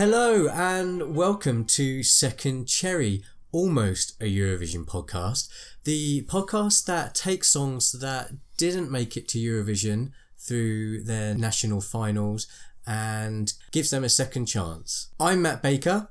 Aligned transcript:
Hello 0.00 0.48
and 0.48 1.14
welcome 1.14 1.66
to 1.66 2.02
Second 2.02 2.66
Cherry, 2.66 3.22
almost 3.52 4.16
a 4.18 4.24
Eurovision 4.24 4.86
podcast. 4.86 5.50
The 5.84 6.22
podcast 6.22 6.86
that 6.86 7.14
takes 7.14 7.50
songs 7.50 7.92
that 7.92 8.30
didn't 8.56 8.90
make 8.90 9.18
it 9.18 9.28
to 9.28 9.38
Eurovision 9.38 10.12
through 10.38 11.04
their 11.04 11.34
national 11.34 11.82
finals 11.82 12.46
and 12.86 13.52
gives 13.72 13.90
them 13.90 14.02
a 14.02 14.08
second 14.08 14.46
chance. 14.46 15.10
I'm 15.20 15.42
Matt 15.42 15.60
Baker. 15.60 16.08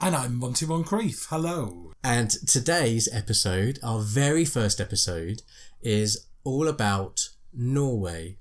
And 0.00 0.14
I'm 0.14 0.36
Monty 0.36 0.64
Moncrief. 0.64 1.26
Hello. 1.28 1.90
And 2.04 2.30
today's 2.46 3.08
episode, 3.12 3.80
our 3.82 4.00
very 4.00 4.44
first 4.44 4.80
episode, 4.80 5.42
is 5.82 6.28
all 6.44 6.68
about 6.68 7.30
Norway. 7.52 8.38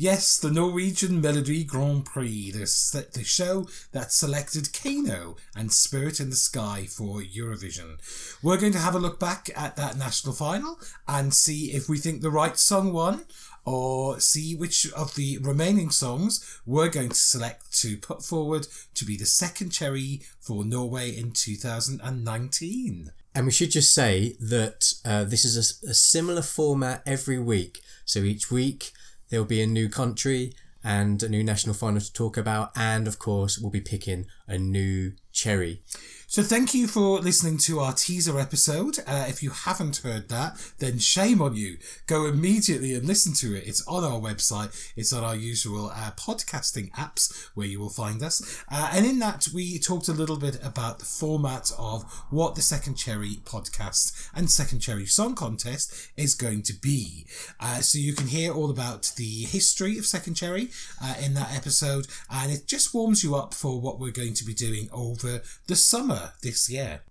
Yes, 0.00 0.38
the 0.38 0.50
Norwegian 0.50 1.20
Melodi 1.20 1.66
Grand 1.66 2.06
Prix, 2.06 2.52
the, 2.52 3.06
the 3.12 3.22
show 3.22 3.68
that 3.92 4.12
selected 4.12 4.72
KEiiNO 4.72 5.36
and 5.54 5.70
Spirit 5.70 6.20
in 6.20 6.30
the 6.30 6.36
Sky 6.36 6.86
for 6.86 7.20
Eurovision. 7.20 7.98
We're 8.42 8.56
going 8.56 8.72
to 8.72 8.78
have 8.78 8.94
a 8.94 8.98
look 8.98 9.20
back 9.20 9.50
at 9.54 9.76
that 9.76 9.98
national 9.98 10.32
final 10.32 10.80
and 11.06 11.34
see 11.34 11.72
if 11.72 11.86
we 11.86 11.98
think 11.98 12.22
the 12.22 12.30
right 12.30 12.56
song 12.56 12.94
won 12.94 13.26
or 13.66 14.18
see 14.20 14.54
which 14.54 14.90
of 14.94 15.16
the 15.16 15.36
remaining 15.36 15.90
songs 15.90 16.62
we're 16.64 16.88
going 16.88 17.10
to 17.10 17.14
select 17.14 17.78
to 17.80 17.98
put 17.98 18.24
forward 18.24 18.68
to 18.94 19.04
be 19.04 19.18
the 19.18 19.26
second 19.26 19.68
cherry 19.68 20.22
for 20.38 20.64
Norway 20.64 21.14
in 21.14 21.32
2019. 21.32 23.12
And 23.34 23.44
we 23.44 23.52
should 23.52 23.70
just 23.70 23.92
say 23.92 24.34
that 24.40 24.94
uh, 25.04 25.24
this 25.24 25.44
is 25.44 25.58
a, 25.58 25.90
a 25.90 25.94
similar 25.94 26.40
format 26.40 27.02
every 27.04 27.38
week. 27.38 27.80
So 28.06 28.20
each 28.20 28.50
week 28.50 28.92
there'll 29.30 29.46
be 29.46 29.62
a 29.62 29.66
new 29.66 29.88
country 29.88 30.52
and 30.82 31.22
a 31.22 31.28
new 31.28 31.42
national 31.42 31.74
final 31.74 32.00
to 32.00 32.12
talk 32.12 32.36
about. 32.36 32.70
And 32.76 33.06
of 33.06 33.18
course, 33.18 33.58
we'll 33.58 33.70
be 33.70 33.80
picking 33.80 34.26
a 34.46 34.58
new 34.58 35.12
cherry. 35.32 35.82
So 36.30 36.44
thank 36.44 36.74
you 36.74 36.86
for 36.86 37.18
listening 37.18 37.58
to 37.58 37.80
our 37.80 37.92
teaser 37.92 38.38
episode. 38.38 39.00
Uh, 39.04 39.26
if 39.28 39.42
you 39.42 39.50
haven't 39.50 39.96
heard 39.96 40.28
that, 40.28 40.56
then 40.78 41.00
shame 41.00 41.42
on 41.42 41.56
you. 41.56 41.76
Go 42.06 42.26
immediately 42.26 42.94
and 42.94 43.04
listen 43.04 43.32
to 43.38 43.56
it. 43.56 43.66
It's 43.66 43.84
on 43.88 44.04
our 44.04 44.20
website. 44.20 44.92
It's 44.94 45.12
on 45.12 45.24
our 45.24 45.34
usual 45.34 45.86
uh, 45.86 46.12
podcasting 46.12 46.92
apps 46.92 47.48
where 47.54 47.66
you 47.66 47.80
will 47.80 47.90
find 47.90 48.22
us. 48.22 48.62
Uh, 48.70 48.92
and 48.92 49.04
in 49.04 49.18
that, 49.18 49.48
we 49.52 49.80
talked 49.80 50.06
a 50.06 50.12
little 50.12 50.36
bit 50.36 50.56
about 50.64 51.00
the 51.00 51.04
format 51.04 51.72
of 51.76 52.04
what 52.30 52.54
the 52.54 52.62
Second 52.62 52.94
Cherry 52.94 53.40
podcast 53.44 54.30
and 54.32 54.48
Second 54.48 54.78
Cherry 54.78 55.06
Song 55.06 55.34
Contest 55.34 56.12
is 56.16 56.36
going 56.36 56.62
to 56.62 56.74
be. 56.74 57.26
Uh, 57.58 57.80
so 57.80 57.98
you 57.98 58.12
can 58.12 58.28
hear 58.28 58.52
all 58.52 58.70
about 58.70 59.10
the 59.16 59.46
history 59.46 59.98
of 59.98 60.06
Second 60.06 60.34
Cherry 60.34 60.68
uh, 61.02 61.14
in 61.20 61.34
that 61.34 61.52
episode, 61.52 62.06
and 62.30 62.52
it 62.52 62.68
just 62.68 62.94
warms 62.94 63.24
you 63.24 63.34
up 63.34 63.52
for 63.52 63.80
what 63.80 63.98
we're 63.98 64.12
going 64.12 64.34
to 64.34 64.44
be 64.44 64.54
doing 64.54 64.88
over 64.92 65.42
the 65.66 65.74
summer 65.74 66.19
this 66.42 66.68
year. 66.70 67.02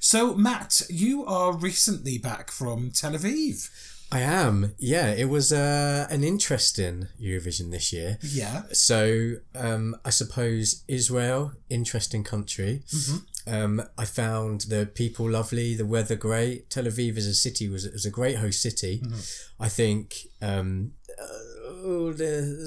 So, 0.00 0.34
Matt, 0.34 0.82
you 0.88 1.24
are 1.24 1.56
recently 1.56 2.18
back 2.18 2.50
from 2.50 2.90
Tel 2.90 3.12
Aviv. 3.12 3.68
I 4.12 4.20
am. 4.20 4.74
Yeah, 4.78 5.10
it 5.10 5.28
was 5.28 5.52
uh, 5.52 6.06
an 6.10 6.22
interesting 6.22 7.08
Eurovision 7.20 7.72
this 7.72 7.92
year. 7.92 8.18
Yeah. 8.22 8.62
So, 8.72 9.36
um, 9.54 9.96
I 10.04 10.10
suppose 10.10 10.84
Israel, 10.86 11.52
interesting 11.68 12.22
country. 12.22 12.82
Mm-hmm. 12.86 13.52
Um, 13.52 13.82
I 13.98 14.04
found 14.04 14.62
the 14.62 14.86
people 14.86 15.28
lovely, 15.30 15.74
the 15.74 15.86
weather 15.86 16.16
great. 16.16 16.70
Tel 16.70 16.84
Aviv 16.84 17.16
as 17.16 17.26
a 17.26 17.34
city 17.34 17.68
was 17.68 17.88
was 17.88 18.06
a 18.06 18.10
great 18.10 18.36
host 18.36 18.62
city. 18.62 19.00
Mm-hmm. 19.00 19.62
I 19.62 19.68
think 19.68 20.14
um, 20.40 20.92
uh, 21.20 21.38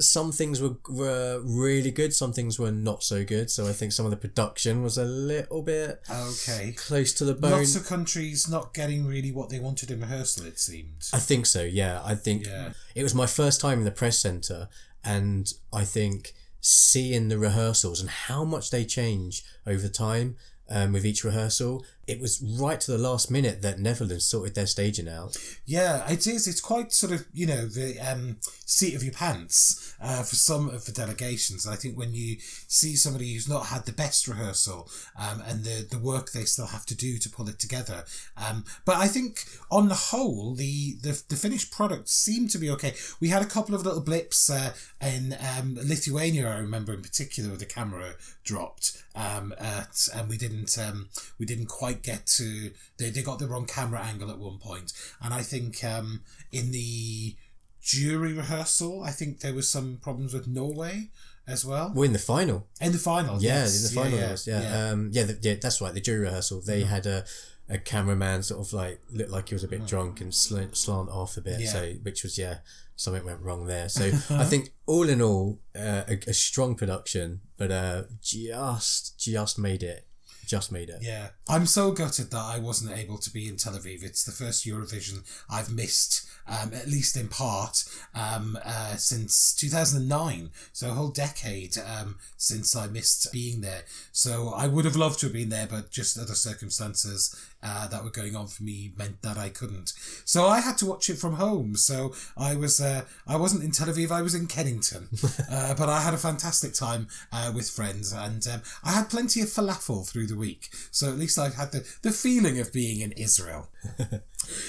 some 0.00 0.32
things 0.32 0.60
were 0.60 0.76
were 0.88 1.40
really 1.44 1.90
good, 1.90 2.14
some 2.14 2.32
things 2.32 2.58
were 2.58 2.70
not 2.70 3.02
so 3.02 3.24
good. 3.24 3.50
So 3.50 3.66
I 3.66 3.72
think 3.72 3.92
some 3.92 4.04
of 4.06 4.10
the 4.10 4.16
production 4.16 4.82
was 4.82 4.96
a 4.98 5.04
little 5.04 5.62
bit 5.62 6.00
Okay. 6.10 6.72
close 6.72 7.12
to 7.14 7.24
the 7.24 7.34
bone. 7.34 7.52
Lots 7.52 7.76
of 7.76 7.86
countries 7.86 8.48
not 8.48 8.74
getting 8.74 9.06
really 9.06 9.32
what 9.32 9.48
they 9.50 9.58
wanted 9.58 9.90
in 9.90 10.00
rehearsal, 10.00 10.46
it 10.46 10.58
seemed. 10.58 11.08
I 11.12 11.18
think 11.18 11.46
so. 11.46 11.62
Yeah, 11.62 12.00
I 12.04 12.14
think 12.14 12.46
Yeah. 12.46 12.72
it 12.94 13.02
was 13.02 13.14
my 13.14 13.26
first 13.26 13.60
time 13.60 13.78
in 13.78 13.84
the 13.84 13.90
press 13.90 14.18
center, 14.18 14.68
and 15.04 15.52
I 15.72 15.84
think 15.84 16.34
seeing 16.60 17.28
the 17.28 17.38
rehearsals 17.38 18.00
and 18.00 18.10
how 18.10 18.44
much 18.44 18.70
they 18.70 18.84
change 18.84 19.44
over 19.66 19.88
time 19.88 20.36
um, 20.68 20.92
with 20.92 21.04
each 21.04 21.24
rehearsal, 21.24 21.84
it 22.10 22.20
was 22.20 22.42
right 22.42 22.80
to 22.80 22.90
the 22.90 22.98
last 22.98 23.30
minute 23.30 23.62
that 23.62 23.78
Netherlands 23.78 24.26
sorted 24.26 24.56
their 24.56 24.66
staging 24.66 25.08
out. 25.08 25.36
Yeah, 25.64 26.10
it 26.10 26.26
is. 26.26 26.48
It's 26.48 26.60
quite 26.60 26.92
sort 26.92 27.12
of, 27.12 27.24
you 27.32 27.46
know, 27.46 27.66
the 27.66 28.00
um, 28.00 28.38
seat 28.66 28.96
of 28.96 29.04
your 29.04 29.12
pants 29.12 29.94
uh, 30.00 30.24
for 30.24 30.34
some 30.34 30.68
of 30.68 30.86
the 30.86 30.92
delegations. 30.92 31.68
I 31.68 31.76
think 31.76 31.96
when 31.96 32.12
you 32.12 32.38
see 32.66 32.96
somebody 32.96 33.32
who's 33.32 33.48
not 33.48 33.66
had 33.66 33.86
the 33.86 33.92
best 33.92 34.26
rehearsal 34.26 34.90
um, 35.16 35.40
and 35.46 35.62
the, 35.62 35.86
the 35.88 36.00
work 36.00 36.32
they 36.32 36.44
still 36.44 36.66
have 36.66 36.84
to 36.86 36.96
do 36.96 37.16
to 37.18 37.30
pull 37.30 37.48
it 37.48 37.60
together. 37.60 38.04
Um, 38.36 38.64
but 38.84 38.96
I 38.96 39.06
think 39.06 39.44
on 39.70 39.88
the 39.88 39.94
whole, 39.94 40.54
the, 40.54 40.96
the, 41.02 41.22
the 41.28 41.36
finished 41.36 41.70
product 41.70 42.08
seemed 42.08 42.50
to 42.50 42.58
be 42.58 42.70
okay. 42.70 42.94
We 43.20 43.28
had 43.28 43.42
a 43.42 43.46
couple 43.46 43.76
of 43.76 43.84
little 43.84 44.00
blips 44.00 44.50
uh, 44.50 44.72
in 45.00 45.36
um, 45.56 45.76
Lithuania, 45.76 46.48
I 46.48 46.58
remember 46.58 46.92
in 46.92 47.02
particular, 47.02 47.56
the 47.56 47.66
camera 47.66 48.14
dropped 48.42 49.00
um, 49.14 49.54
at, 49.58 50.08
and 50.14 50.28
we 50.28 50.36
didn't 50.36 50.76
um, 50.78 51.08
we 51.38 51.46
didn't 51.46 51.66
quite 51.66 51.99
get 52.02 52.26
to 52.26 52.70
they, 52.98 53.10
they 53.10 53.22
got 53.22 53.38
the 53.38 53.46
wrong 53.46 53.66
camera 53.66 54.00
angle 54.00 54.30
at 54.30 54.38
one 54.38 54.58
point 54.58 54.92
and 55.22 55.32
i 55.34 55.42
think 55.42 55.82
um, 55.84 56.22
in 56.52 56.70
the 56.72 57.34
jury 57.80 58.32
rehearsal 58.32 59.02
i 59.02 59.10
think 59.10 59.40
there 59.40 59.54
was 59.54 59.68
some 59.70 59.98
problems 60.02 60.32
with 60.34 60.46
norway 60.46 61.08
as 61.46 61.64
well 61.64 61.90
We're 61.94 62.04
in 62.04 62.12
the 62.12 62.18
final. 62.18 62.68
in 62.80 62.92
the 62.92 62.98
final 62.98 63.40
Yeah, 63.42 63.62
yes. 63.62 63.76
in 63.76 63.82
the 63.94 64.00
final. 64.02 64.18
yeah, 64.18 64.30
was, 64.30 64.46
yeah, 64.46 64.90
Um, 64.90 65.10
yeah, 65.12 65.24
the, 65.24 65.38
yeah, 65.42 65.54
that's 65.60 65.80
right. 65.80 65.92
The 65.92 66.00
jury 66.00 66.20
rehearsal, 66.20 66.60
they 66.60 66.82
had 66.84 67.06
a, 67.06 67.24
a 67.68 67.78
cameraman 67.78 68.44
sort 68.44 68.64
of 68.64 68.72
like 68.72 69.00
looked 69.10 69.30
like 69.30 69.48
he 69.48 69.54
was 69.56 69.64
a 69.64 69.68
bit 69.68 69.84
drunk 69.84 70.20
and 70.20 70.32
slant, 70.32 70.76
slant 70.76 71.08
off 71.08 71.36
a 71.36 71.40
bit. 71.40 71.58
Yeah. 71.60 71.70
So, 71.72 71.92
which 72.02 72.22
was 72.22 72.38
yeah, 72.38 72.58
something 72.94 73.24
went 73.24 73.40
wrong 73.40 73.66
there. 73.66 73.88
So 73.88 74.04
I 74.30 74.44
think 74.44 74.74
all 74.86 75.08
in 75.08 75.20
all, 75.20 75.58
uh, 75.74 76.02
a, 76.06 76.18
a 76.28 76.34
strong 76.34 76.76
production, 76.76 77.40
but 77.56 77.72
uh, 77.72 78.02
just 78.20 79.18
just 79.18 79.58
made 79.58 79.82
it, 79.82 80.06
just 80.50 80.72
made 80.72 80.90
it. 80.90 80.98
Yeah, 81.00 81.28
I'm 81.48 81.64
so 81.64 81.92
gutted 81.92 82.32
that 82.32 82.44
I 82.44 82.58
wasn't 82.58 82.98
able 82.98 83.18
to 83.18 83.30
be 83.30 83.48
in 83.48 83.56
Tel 83.56 83.74
Aviv. 83.74 84.02
It's 84.02 84.24
the 84.24 84.32
first 84.32 84.66
Eurovision 84.66 85.22
I've 85.48 85.72
missed, 85.72 86.28
um, 86.48 86.74
at 86.74 86.88
least 86.88 87.16
in 87.16 87.28
part, 87.28 87.84
um, 88.16 88.58
uh, 88.64 88.96
since 88.96 89.54
2009. 89.54 90.50
So 90.72 90.90
a 90.90 90.94
whole 90.94 91.10
decade 91.10 91.78
um, 91.78 92.18
since 92.36 92.74
I 92.74 92.88
missed 92.88 93.32
being 93.32 93.60
there. 93.60 93.82
So 94.10 94.52
I 94.54 94.66
would 94.66 94.84
have 94.84 94.96
loved 94.96 95.20
to 95.20 95.26
have 95.26 95.32
been 95.32 95.50
there, 95.50 95.68
but 95.70 95.92
just 95.92 96.18
other 96.18 96.34
circumstances 96.34 97.32
uh, 97.62 97.88
that 97.88 98.04
were 98.04 98.10
going 98.10 98.36
on 98.36 98.46
for 98.46 98.62
me 98.62 98.92
meant 98.96 99.22
that 99.22 99.36
I 99.36 99.48
couldn't. 99.48 99.92
So 100.24 100.46
I 100.46 100.60
had 100.60 100.78
to 100.78 100.86
watch 100.86 101.10
it 101.10 101.18
from 101.18 101.34
home. 101.34 101.76
So 101.76 102.14
I 102.36 102.54
was 102.54 102.80
uh, 102.80 103.04
I 103.26 103.36
wasn't 103.36 103.64
in 103.64 103.70
Tel 103.70 103.88
Aviv. 103.88 104.10
I 104.10 104.22
was 104.22 104.34
in 104.34 104.46
Kennington, 104.46 105.08
uh, 105.50 105.74
but 105.74 105.88
I 105.88 106.00
had 106.00 106.14
a 106.14 106.18
fantastic 106.18 106.74
time 106.74 107.08
uh, 107.32 107.52
with 107.54 107.70
friends, 107.70 108.12
and 108.12 108.46
um, 108.48 108.62
I 108.84 108.92
had 108.92 109.10
plenty 109.10 109.40
of 109.40 109.48
falafel 109.48 110.08
through 110.08 110.26
the 110.26 110.36
week. 110.36 110.68
So 110.90 111.08
at 111.08 111.18
least 111.18 111.38
I've 111.38 111.54
had 111.54 111.72
the 111.72 111.86
the 112.02 112.12
feeling 112.12 112.58
of 112.58 112.72
being 112.72 113.00
in 113.00 113.12
Israel. 113.12 113.68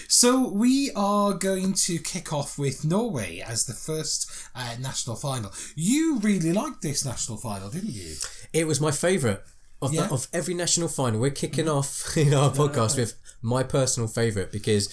So 0.07 0.49
we 0.49 0.91
are 0.95 1.33
going 1.33 1.73
to 1.73 1.97
kick 1.97 2.33
off 2.33 2.57
with 2.57 2.85
Norway 2.85 3.39
as 3.39 3.65
the 3.65 3.73
first 3.73 4.29
uh, 4.55 4.75
national 4.79 5.15
final. 5.15 5.51
You 5.75 6.19
really 6.19 6.51
liked 6.53 6.81
this 6.81 7.05
national 7.05 7.37
final, 7.37 7.69
didn't 7.69 7.93
you? 7.93 8.15
It 8.53 8.67
was 8.67 8.81
my 8.81 8.91
favourite 8.91 9.39
of 9.81 9.93
Yeah. 9.93 10.07
of 10.09 10.27
every 10.33 10.53
national 10.53 10.87
final. 10.87 11.19
We're 11.19 11.31
kicking 11.31 11.67
off 11.69 12.15
in 12.23 12.33
our 12.33 12.51
podcast 12.51 12.97
with 12.97 13.15
my 13.41 13.63
personal 13.63 14.07
favourite 14.07 14.51
because 14.51 14.89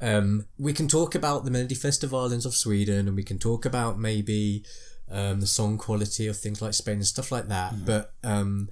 um, 0.00 0.46
we 0.58 0.72
can 0.72 0.88
talk 0.88 1.14
about 1.14 1.44
the 1.44 1.50
Melodifestivalen 1.50 2.46
of 2.46 2.54
Sweden 2.54 3.06
and 3.06 3.16
we 3.16 3.22
can 3.22 3.38
talk 3.38 3.64
about 3.66 3.98
maybe 3.98 4.64
um, 5.10 5.40
the 5.40 5.46
song 5.46 5.76
quality 5.76 6.26
of 6.26 6.38
things 6.38 6.62
like 6.62 6.72
Spain 6.74 6.94
and 6.96 7.06
stuff 7.06 7.30
like 7.30 7.48
that. 7.48 7.84
But 7.84 8.12
um, 8.24 8.68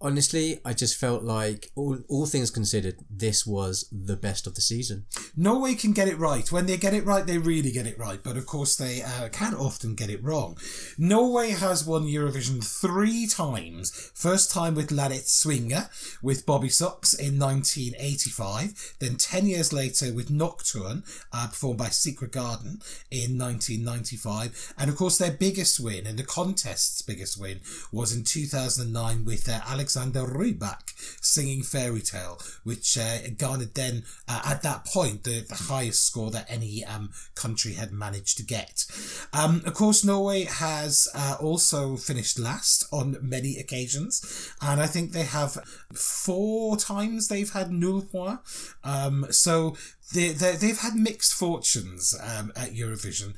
honestly, 0.00 0.60
I 0.64 0.72
just 0.72 0.96
felt 0.96 1.22
like 1.22 1.70
all 1.74 1.98
all 2.08 2.26
things 2.26 2.50
considered, 2.50 2.96
this 3.10 3.46
was 3.46 3.88
the 3.90 4.16
best 4.16 4.46
of 4.46 4.54
the 4.54 4.60
season. 4.60 5.06
Norway 5.36 5.74
can 5.74 5.92
get 5.92 6.08
it 6.08 6.18
right. 6.18 6.50
When 6.50 6.66
they 6.66 6.76
get 6.76 6.94
it 6.94 7.04
right, 7.04 7.26
they 7.26 7.38
really 7.38 7.70
get 7.70 7.86
it 7.86 7.98
right. 7.98 8.22
But 8.22 8.36
of 8.36 8.46
course, 8.46 8.76
they 8.76 9.02
uh, 9.02 9.28
can 9.30 9.54
often 9.54 9.94
get 9.94 10.10
it 10.10 10.22
wrong. 10.22 10.58
Norway 10.98 11.50
has 11.50 11.86
won 11.86 12.06
Eurovision 12.06 12.62
three 12.64 13.26
times. 13.26 14.10
First 14.14 14.50
time 14.50 14.74
with 14.74 14.90
La 14.90 15.08
det 15.08 15.28
Swinger 15.28 15.88
with 16.22 16.46
Bobbysocks 16.46 17.18
in 17.18 17.38
1985. 17.38 18.96
Then 18.98 19.16
10 19.16 19.46
years 19.46 19.72
later 19.72 20.12
with 20.12 20.30
Nocturne, 20.30 21.02
uh, 21.32 21.48
performed 21.48 21.78
by 21.78 21.88
Secret 21.88 22.32
Garden 22.32 22.80
in 23.10 23.38
1995. 23.38 24.74
And 24.78 24.90
of 24.90 24.96
course, 24.96 25.18
their 25.18 25.30
biggest 25.30 25.80
win, 25.80 26.06
and 26.06 26.18
the 26.18 26.24
contest's 26.24 27.02
biggest 27.02 27.40
win, 27.40 27.60
was 27.92 28.14
in 28.14 28.24
2009 28.24 29.24
with 29.24 29.48
uh, 29.48 29.60
Alexander. 29.66 29.85
Alexander 29.86 30.22
Rybak 30.26 30.96
singing 31.22 31.62
Fairy 31.62 32.00
Tale, 32.00 32.40
which 32.64 32.98
uh, 32.98 33.18
garnered 33.38 33.76
then, 33.76 34.02
uh, 34.26 34.42
at 34.44 34.62
that 34.62 34.84
point, 34.84 35.22
the, 35.22 35.46
the 35.48 35.54
highest 35.54 36.04
score 36.04 36.32
that 36.32 36.46
any 36.48 36.84
um, 36.84 37.10
country 37.36 37.74
had 37.74 37.92
managed 37.92 38.36
to 38.38 38.44
get. 38.44 38.84
Um, 39.32 39.62
of 39.64 39.74
course, 39.74 40.04
Norway 40.04 40.42
has 40.42 41.06
uh, 41.14 41.36
also 41.38 41.94
finished 41.94 42.36
last 42.36 42.84
on 42.92 43.16
many 43.22 43.58
occasions, 43.58 44.52
and 44.60 44.80
I 44.80 44.86
think 44.88 45.12
they 45.12 45.22
have 45.22 45.52
four 45.94 46.76
times 46.76 47.28
they've 47.28 47.52
had 47.52 47.70
null 47.70 48.02
point. 48.02 48.40
Um, 48.82 49.26
so 49.30 49.76
they, 50.12 50.30
they, 50.30 50.56
they've 50.56 50.80
had 50.80 50.96
mixed 50.96 51.32
fortunes 51.32 52.12
um, 52.20 52.52
at 52.56 52.74
Eurovision. 52.74 53.34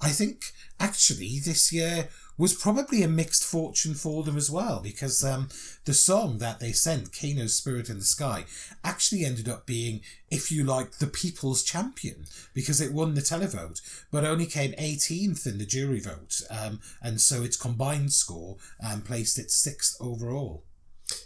I 0.00 0.08
think 0.08 0.46
actually 0.80 1.38
this 1.38 1.72
year 1.72 2.08
was 2.38 2.54
probably 2.54 3.02
a 3.02 3.08
mixed 3.08 3.44
fortune 3.44 3.94
for 3.94 4.22
them 4.22 4.36
as 4.36 4.50
well 4.50 4.80
because 4.82 5.24
um, 5.24 5.48
the 5.84 5.94
song 5.94 6.38
that 6.38 6.60
they 6.60 6.72
sent, 6.72 7.12
KEiiNO's 7.12 7.56
Spirit 7.56 7.88
in 7.88 7.98
the 7.98 8.04
Sky, 8.04 8.44
actually 8.82 9.24
ended 9.24 9.48
up 9.48 9.66
being, 9.66 10.00
if 10.30 10.50
you 10.50 10.64
like, 10.64 10.92
the 10.98 11.06
people's 11.06 11.62
champion 11.62 12.24
because 12.54 12.80
it 12.80 12.92
won 12.92 13.14
the 13.14 13.20
televote, 13.20 13.80
but 14.10 14.24
only 14.24 14.46
came 14.46 14.72
18th 14.72 15.46
in 15.46 15.58
the 15.58 15.66
jury 15.66 16.00
vote. 16.00 16.40
Um, 16.50 16.80
and 17.02 17.20
so 17.20 17.42
its 17.42 17.56
combined 17.56 18.12
score 18.12 18.56
um, 18.84 19.02
placed 19.02 19.38
it 19.38 19.50
sixth 19.50 19.96
overall. 20.00 20.64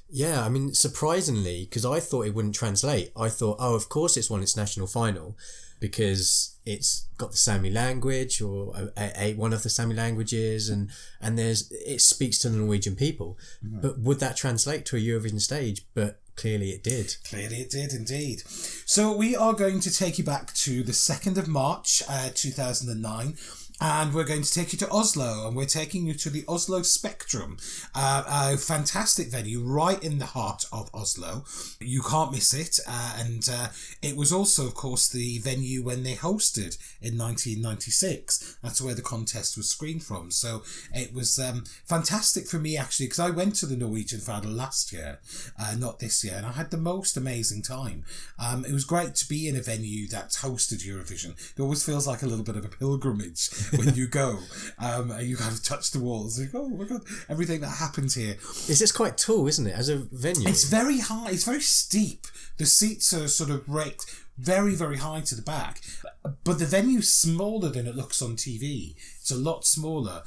Yeah, 0.09 0.45
I 0.45 0.49
mean, 0.49 0.75
surprisingly, 0.75 1.65
because 1.65 1.85
I 1.85 2.01
thought 2.01 2.27
it 2.27 2.35
wouldn't 2.35 2.55
translate. 2.55 3.13
I 3.17 3.29
thought, 3.29 3.59
oh, 3.61 3.75
of 3.75 3.89
course 3.89 4.17
it's 4.17 4.31
won 4.31 4.43
its 4.43 4.57
national 4.57 4.87
final 4.87 5.37
because 5.81 6.57
it's 6.65 7.07
got 7.17 7.31
the 7.31 7.37
Sami 7.37 7.71
language 7.71 8.41
or 8.43 8.75
a, 8.97 9.13
a, 9.17 9.35
one 9.35 9.53
of 9.53 9.63
the 9.63 9.71
Sami 9.71 9.95
languages, 9.95 10.69
and 10.69 10.91
and 11.21 11.39
there's 11.39 11.71
it 11.71 12.01
speaks 12.01 12.39
to 12.41 12.49
the 12.49 12.59
Norwegian 12.59 12.97
people. 12.97 13.39
Mm-hmm. 13.65 13.81
But 13.81 13.99
would 13.99 14.21
that 14.21 14.37
translate 14.37 14.85
to 14.87 14.97
a 14.97 15.01
Eurovision 15.01 15.41
stage? 15.41 15.87
But 15.95 16.21
clearly 16.37 16.71
it 16.71 16.83
did. 16.83 17.17
Clearly 17.25 17.57
it 17.57 17.71
did 17.71 17.93
indeed. 17.93 18.43
So 18.85 19.17
we 19.17 19.35
are 19.37 19.55
going 19.55 19.81
to 19.81 19.93
take 19.93 20.19
you 20.19 20.25
back 20.25 20.53
to 20.55 20.83
the 20.83 20.93
second 20.93 21.39
of 21.39 21.49
March, 21.49 22.03
uh, 22.09 22.31
two 22.35 22.51
thousand 22.51 22.91
and 22.91 23.03
nine 23.03 23.37
and 23.81 24.15
we're 24.15 24.25
going 24.25 24.43
to 24.43 24.53
take 24.53 24.73
you 24.73 24.79
to 24.79 24.91
Oslo, 24.91 25.47
and 25.47 25.55
we're 25.55 25.67
taking 25.67 26.07
you 26.07 26.15
to 26.15 26.31
the 26.31 26.45
Oslo 26.49 26.83
Spectrum, 26.83 27.59
uh, 27.95 28.25
a 28.27 28.57
fantastic 28.57 29.31
venue 29.31 29.63
right 29.63 30.03
in 30.03 30.19
the 30.19 30.27
heart 30.27 30.65
of 30.73 30.89
Oslo. 30.95 31.45
You 31.79 32.03
can't 32.03 32.33
miss 32.33 32.55
it, 32.55 32.81
uh, 32.89 33.19
and 33.19 33.47
uh, 33.53 33.69
it 34.01 34.17
was 34.17 34.33
also, 34.33 34.67
of 34.67 34.75
course, 34.75 35.09
the 35.09 35.39
venue 35.39 35.83
when 35.83 36.05
they 36.05 36.15
hosted 36.15 36.79
in 37.03 37.19
1996. 37.19 38.59
That's 38.63 38.81
where 38.81 38.95
the 38.95 39.03
contest 39.03 39.57
was 39.59 39.69
screened 39.69 40.03
from. 40.03 40.31
So 40.31 40.63
it 40.95 41.13
was 41.13 41.39
um, 41.39 41.65
fantastic 41.85 42.47
for 42.47 42.59
me 42.59 42.77
actually, 42.77 43.07
because 43.07 43.19
I 43.19 43.31
went 43.31 43.57
to 43.57 43.67
the 43.67 43.77
Norwegian 43.77 44.21
final 44.21 44.51
last 44.51 44.93
year, 44.93 45.19
uh, 45.59 45.75
not 45.79 45.99
this 45.99 46.25
year, 46.25 46.35
and 46.37 46.47
I 46.47 46.53
had 46.53 46.71
the 46.71 46.79
most 46.79 47.17
amazing 47.17 47.63
time. 47.63 48.05
Um, 48.39 48.65
it 48.65 48.73
was 48.73 48.85
great 48.85 49.15
to 49.17 49.29
be 49.29 49.49
in 49.49 49.57
a 49.57 49.61
venue 49.61 50.09
that's 50.09 50.43
hosted 50.43 50.87
Eurovision. 50.87 51.35
It 51.57 51.61
always 51.61 51.85
feels 51.85 52.07
like 52.07 52.23
a 52.23 52.27
little 52.27 52.45
bit 52.45 52.57
of 52.57 52.65
a 52.65 52.69
pilgrimage 52.69 53.51
when 53.77 53.95
you 53.95 54.07
go 54.07 54.39
um, 54.79 55.11
and 55.11 55.27
you 55.27 55.37
kind 55.37 55.53
of 55.53 55.63
touch 55.63 55.91
the 55.91 56.01
walls. 56.01 56.39
Like, 56.39 56.55
oh 56.55 56.69
my 56.69 56.85
god, 56.85 57.03
everything 57.29 57.61
that 57.61 57.69
happens 57.69 58.15
here. 58.15 58.37
Is 58.69 58.79
this 58.79 58.93
quite 58.93 59.19
tall, 59.19 59.47
isn't 59.47 59.67
it, 59.67 59.75
as 59.75 59.89
a 59.89 59.97
venue? 59.97 60.49
It's 60.49 60.65
very 60.65 61.01
high. 61.01 61.31
It's 61.31 61.45
very 61.45 61.61
steep. 61.61 62.27
The 62.59 62.67
seats 62.67 63.13
are 63.13 63.29
sort 63.29 63.51
of 63.51 63.69
raked 63.69 64.07
very, 64.39 64.75
very 64.75 64.99
high 64.99 65.21
to 65.21 65.35
the 65.35 65.43
back. 65.43 65.81
But 66.23 66.59
the 66.59 66.67
venue's 66.67 67.13
smaller 67.13 67.69
than 67.69 67.87
it 67.87 67.97
looks 67.97 68.21
on 68.21 68.37
TV. 68.37 68.95
It's 69.21 69.31
a 69.31 69.37
lot 69.37 69.65
smaller. 69.65 70.23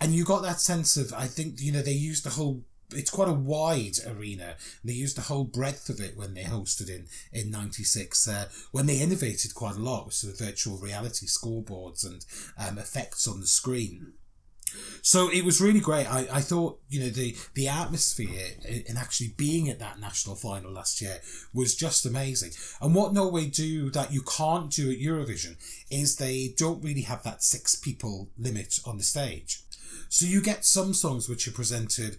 And 0.00 0.14
you 0.14 0.24
got 0.24 0.42
that 0.42 0.60
sense 0.60 0.96
of, 0.96 1.12
I 1.14 1.26
think, 1.26 1.60
you 1.60 1.72
know, 1.72 1.82
they 1.82 1.92
used 1.92 2.24
the 2.24 2.30
whole 2.30 2.62
it's 2.90 3.10
quite 3.10 3.28
a 3.28 3.32
wide 3.32 3.96
arena. 4.06 4.56
They 4.84 4.92
used 4.92 5.16
the 5.16 5.22
whole 5.22 5.44
breadth 5.44 5.88
of 5.88 6.00
it 6.00 6.16
when 6.16 6.34
they 6.34 6.44
hosted 6.44 6.88
in 6.88 7.06
in 7.32 7.50
'96. 7.50 8.28
Uh, 8.28 8.48
when 8.72 8.86
they 8.86 9.00
innovated 9.00 9.54
quite 9.54 9.76
a 9.76 9.80
lot 9.80 10.06
with 10.06 10.14
sort 10.14 10.32
of 10.32 10.38
virtual 10.38 10.78
reality 10.78 11.26
scoreboards 11.26 12.04
and 12.04 12.24
um, 12.58 12.78
effects 12.78 13.26
on 13.26 13.40
the 13.40 13.46
screen. 13.46 14.12
So 15.02 15.30
it 15.30 15.44
was 15.44 15.60
really 15.60 15.80
great. 15.80 16.06
I, 16.06 16.26
I 16.30 16.40
thought, 16.40 16.80
you 16.88 17.00
know, 17.00 17.08
the, 17.08 17.36
the 17.54 17.68
atmosphere 17.68 18.48
in 18.64 18.96
actually 18.96 19.34
being 19.36 19.68
at 19.68 19.78
that 19.78 20.00
national 20.00 20.34
final 20.34 20.72
last 20.72 21.00
year 21.00 21.20
was 21.54 21.74
just 21.76 22.04
amazing. 22.04 22.50
And 22.80 22.94
what 22.94 23.14
Norway 23.14 23.46
do 23.46 23.90
that 23.90 24.12
you 24.12 24.22
can't 24.22 24.70
do 24.70 24.90
at 24.90 24.98
Eurovision 24.98 25.56
is 25.90 26.16
they 26.16 26.54
don't 26.56 26.82
really 26.82 27.02
have 27.02 27.22
that 27.22 27.42
six 27.42 27.74
people 27.76 28.30
limit 28.36 28.80
on 28.84 28.98
the 28.98 29.04
stage. 29.04 29.62
So 30.08 30.26
you 30.26 30.42
get 30.42 30.64
some 30.64 30.94
songs 30.94 31.28
which 31.28 31.46
are 31.48 31.52
presented 31.52 32.18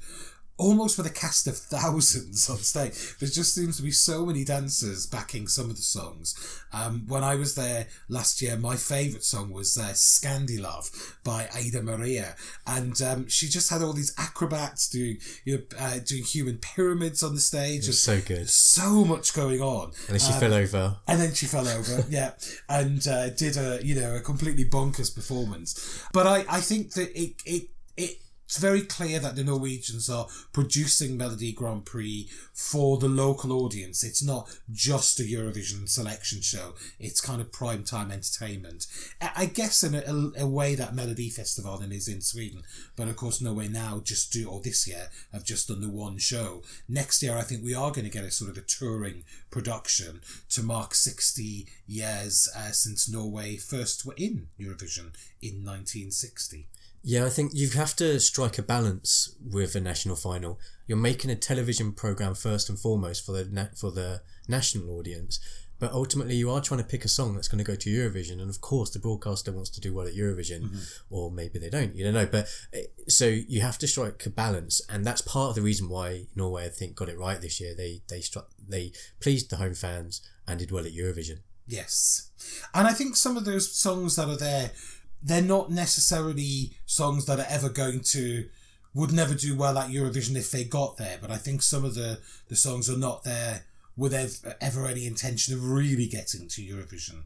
almost 0.57 0.97
with 0.97 1.07
a 1.07 1.11
cast 1.11 1.47
of 1.47 1.57
thousands 1.57 2.49
on 2.49 2.57
stage. 2.57 3.17
There 3.19 3.29
just 3.29 3.53
seems 3.53 3.77
to 3.77 3.83
be 3.83 3.91
so 3.91 4.25
many 4.25 4.43
dancers 4.43 5.05
backing 5.05 5.47
some 5.47 5.69
of 5.69 5.75
the 5.75 5.81
songs. 5.81 6.63
Um, 6.73 7.05
when 7.07 7.23
I 7.23 7.35
was 7.35 7.55
there 7.55 7.87
last 8.09 8.41
year, 8.41 8.57
my 8.57 8.75
favourite 8.75 9.23
song 9.23 9.51
was 9.51 9.77
uh, 9.77 9.89
Scandilove 9.93 11.15
by 11.23 11.47
Ida 11.55 11.81
Maria, 11.81 12.35
and 12.65 12.99
um, 13.01 13.27
she 13.27 13.47
just 13.47 13.69
had 13.69 13.81
all 13.81 13.93
these 13.93 14.13
acrobats 14.17 14.89
doing 14.89 15.17
you 15.45 15.57
know, 15.57 15.63
uh, 15.79 15.99
doing 16.05 16.23
human 16.23 16.57
pyramids 16.57 17.23
on 17.23 17.35
the 17.35 17.41
stage. 17.41 17.83
It 17.83 17.87
was 17.87 18.01
so 18.01 18.19
good, 18.19 18.49
so 18.49 19.05
much 19.05 19.33
going 19.33 19.61
on. 19.61 19.91
And 20.07 20.19
then 20.19 20.19
she 20.19 20.33
um, 20.33 20.39
fell 20.39 20.53
over. 20.53 20.97
And 21.07 21.21
then 21.21 21.33
she 21.33 21.45
fell 21.45 21.67
over, 21.67 22.03
yeah, 22.09 22.31
and 22.67 23.05
uh, 23.07 23.29
did 23.29 23.57
a 23.57 23.79
you 23.83 23.95
know 23.95 24.15
a 24.15 24.21
completely 24.21 24.65
bonkers 24.65 25.13
performance. 25.13 26.03
But 26.13 26.27
I 26.27 26.45
I 26.49 26.61
think 26.61 26.93
that 26.93 27.09
it 27.19 27.35
it 27.45 27.69
it 27.95 28.17
it's 28.47 28.57
very 28.57 28.81
clear 28.81 29.19
that 29.19 29.35
the 29.35 29.43
Norwegians 29.43 30.09
are 30.09 30.27
producing 30.53 31.17
Melodi 31.17 31.53
Grand 31.53 31.85
Prix 31.85 32.29
for 32.53 32.97
the 32.97 33.09
local 33.09 33.51
audience. 33.51 34.05
It's 34.05 34.23
not 34.23 34.49
just 34.71 35.19
a 35.19 35.23
Eurovision 35.23 35.89
selection 35.89 36.41
show. 36.41 36.75
It's 36.97 37.19
kind 37.19 37.41
of 37.41 37.51
prime 37.51 37.83
time 37.83 38.09
entertainment. 38.09 38.87
I 39.21 39.47
guess 39.47 39.83
in 39.83 39.95
a, 39.95 40.43
a 40.43 40.47
way 40.47 40.75
that 40.75 40.95
Melody 40.95 41.29
Festival 41.29 41.81
is 41.81 42.07
in 42.07 42.21
Sweden. 42.21 42.63
But 42.95 43.09
of 43.09 43.17
course, 43.17 43.41
Norway 43.41 43.67
now 43.67 43.99
just 44.01 44.31
do, 44.31 44.49
or 44.49 44.61
this 44.61 44.87
year, 44.87 45.09
have 45.33 45.43
just 45.43 45.67
done 45.67 45.81
the 45.81 45.89
one 45.89 46.17
show. 46.17 46.63
Next 46.87 47.21
year, 47.21 47.35
I 47.35 47.41
think 47.41 47.65
we 47.65 47.75
are 47.75 47.91
going 47.91 48.05
to 48.05 48.09
get 48.09 48.23
a 48.23 48.31
sort 48.31 48.49
of 48.49 48.57
a 48.57 48.61
touring 48.61 49.25
production 49.51 50.21
to 50.51 50.63
mark 50.63 50.95
60 50.95 51.67
years 51.85 52.49
uh, 52.55 52.71
since 52.71 53.09
Norway 53.09 53.57
first 53.57 54.05
were 54.05 54.15
in 54.15 54.47
Eurovision 54.57 55.11
in 55.41 55.65
1960. 55.65 56.67
Yeah, 57.03 57.25
I 57.25 57.29
think 57.29 57.51
you 57.53 57.69
have 57.69 57.95
to 57.97 58.19
strike 58.19 58.57
a 58.57 58.63
balance 58.63 59.35
with 59.41 59.75
a 59.75 59.79
national 59.79 60.15
final. 60.15 60.59
You're 60.87 60.97
making 60.97 61.31
a 61.31 61.35
television 61.35 61.93
program 61.93 62.35
first 62.35 62.69
and 62.69 62.79
foremost 62.79 63.25
for 63.25 63.31
the 63.31 63.45
na- 63.45 63.75
for 63.75 63.91
the 63.91 64.21
national 64.47 64.97
audience, 64.97 65.39
but 65.79 65.91
ultimately 65.91 66.35
you 66.35 66.49
are 66.49 66.61
trying 66.61 66.79
to 66.79 66.85
pick 66.85 67.05
a 67.05 67.09
song 67.09 67.35
that's 67.35 67.47
going 67.47 67.63
to 67.63 67.71
go 67.71 67.75
to 67.75 67.89
Eurovision, 67.89 68.41
and 68.41 68.49
of 68.49 68.61
course 68.61 68.89
the 68.89 68.99
broadcaster 68.99 69.51
wants 69.51 69.69
to 69.71 69.81
do 69.81 69.93
well 69.93 70.07
at 70.07 70.15
Eurovision, 70.15 70.63
mm-hmm. 70.63 70.79
or 71.09 71.31
maybe 71.31 71.59
they 71.59 71.69
don't. 71.69 71.95
You 71.95 72.03
don't 72.05 72.13
know, 72.13 72.25
but 72.25 72.47
eh, 72.73 72.83
so 73.07 73.27
you 73.27 73.61
have 73.61 73.77
to 73.79 73.87
strike 73.87 74.25
a 74.25 74.29
balance, 74.29 74.81
and 74.89 75.05
that's 75.05 75.21
part 75.21 75.49
of 75.49 75.55
the 75.55 75.61
reason 75.61 75.89
why 75.89 76.25
Norway 76.35 76.65
I 76.65 76.69
think 76.69 76.95
got 76.95 77.09
it 77.09 77.19
right 77.19 77.39
this 77.39 77.61
year. 77.61 77.75
They 77.75 78.01
they 78.09 78.21
struck 78.21 78.49
they 78.67 78.91
pleased 79.19 79.49
the 79.49 79.57
home 79.57 79.75
fans 79.75 80.21
and 80.47 80.59
did 80.59 80.71
well 80.71 80.85
at 80.85 80.93
Eurovision. 80.93 81.39
Yes, 81.67 82.31
and 82.73 82.87
I 82.87 82.93
think 82.93 83.15
some 83.15 83.37
of 83.37 83.45
those 83.45 83.75
songs 83.75 84.15
that 84.15 84.29
are 84.29 84.37
there 84.37 84.71
they're 85.21 85.41
not 85.41 85.71
necessarily 85.71 86.71
songs 86.85 87.25
that 87.25 87.39
are 87.39 87.47
ever 87.49 87.69
going 87.69 88.01
to 88.01 88.49
would 88.93 89.11
never 89.11 89.35
do 89.35 89.55
well 89.55 89.77
at 89.77 89.91
Eurovision 89.91 90.35
if 90.35 90.49
they 90.49 90.63
got 90.63 90.97
there. 90.97 91.17
But 91.21 91.29
I 91.29 91.37
think 91.37 91.61
some 91.61 91.85
of 91.85 91.95
the 91.95 92.19
the 92.47 92.55
songs 92.55 92.89
are 92.89 92.97
not 92.97 93.23
there 93.23 93.65
with 93.95 94.13
ever, 94.13 94.55
ever 94.61 94.85
any 94.85 95.07
intention 95.07 95.55
of 95.55 95.69
really 95.69 96.05
getting 96.05 96.47
to 96.47 96.61
Eurovision. 96.61 97.23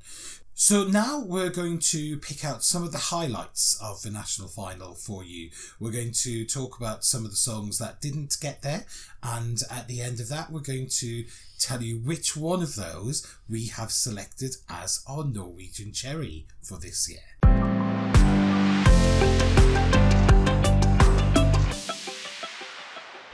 So 0.53 0.83
now 0.83 1.19
we're 1.19 1.49
going 1.49 1.79
to 1.79 2.17
pick 2.17 2.45
out 2.45 2.63
some 2.63 2.83
of 2.83 2.91
the 2.91 2.97
highlights 2.97 3.79
of 3.81 4.03
the 4.03 4.11
national 4.11 4.47
final 4.47 4.93
for 4.93 5.23
you. 5.23 5.49
We're 5.79 5.91
going 5.91 6.11
to 6.11 6.45
talk 6.45 6.77
about 6.77 7.03
some 7.03 7.25
of 7.25 7.31
the 7.31 7.37
songs 7.37 7.79
that 7.79 7.99
didn't 7.99 8.37
get 8.39 8.61
there, 8.61 8.85
and 9.23 9.59
at 9.71 9.87
the 9.87 10.01
end 10.01 10.19
of 10.19 10.29
that, 10.29 10.51
we're 10.51 10.59
going 10.59 10.87
to 10.99 11.25
tell 11.57 11.81
you 11.81 11.97
which 11.97 12.37
one 12.37 12.61
of 12.61 12.75
those 12.75 13.25
we 13.49 13.67
have 13.67 13.91
selected 13.91 14.55
as 14.69 15.03
our 15.07 15.23
Norwegian 15.23 15.93
cherry 15.93 16.45
for 16.61 16.77
this 16.77 17.09
year. 17.09 17.30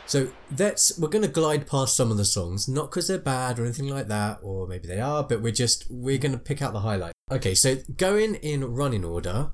So 0.08 0.30
that's 0.50 0.98
we're 0.98 1.10
gonna 1.10 1.28
glide 1.28 1.68
past 1.68 1.98
some 1.98 2.12
of 2.12 2.18
the 2.18 2.24
songs, 2.24 2.70
not 2.70 2.90
because 2.90 3.10
they're 3.10 3.20
bad 3.20 3.60
or 3.60 3.66
anything 3.66 3.90
like 3.90 4.08
that, 4.08 4.40
or 4.42 4.66
maybe 4.66 4.88
they 4.88 5.02
are, 5.02 5.22
but 5.22 5.42
we're 5.42 5.52
just 5.52 5.86
we're 5.90 6.18
gonna 6.18 6.38
pick 6.38 6.62
out 6.62 6.72
the 6.72 6.80
highlight. 6.80 7.12
Okay, 7.30 7.54
so 7.54 7.76
going 7.98 8.36
in 8.36 8.64
running 8.74 9.04
order, 9.04 9.52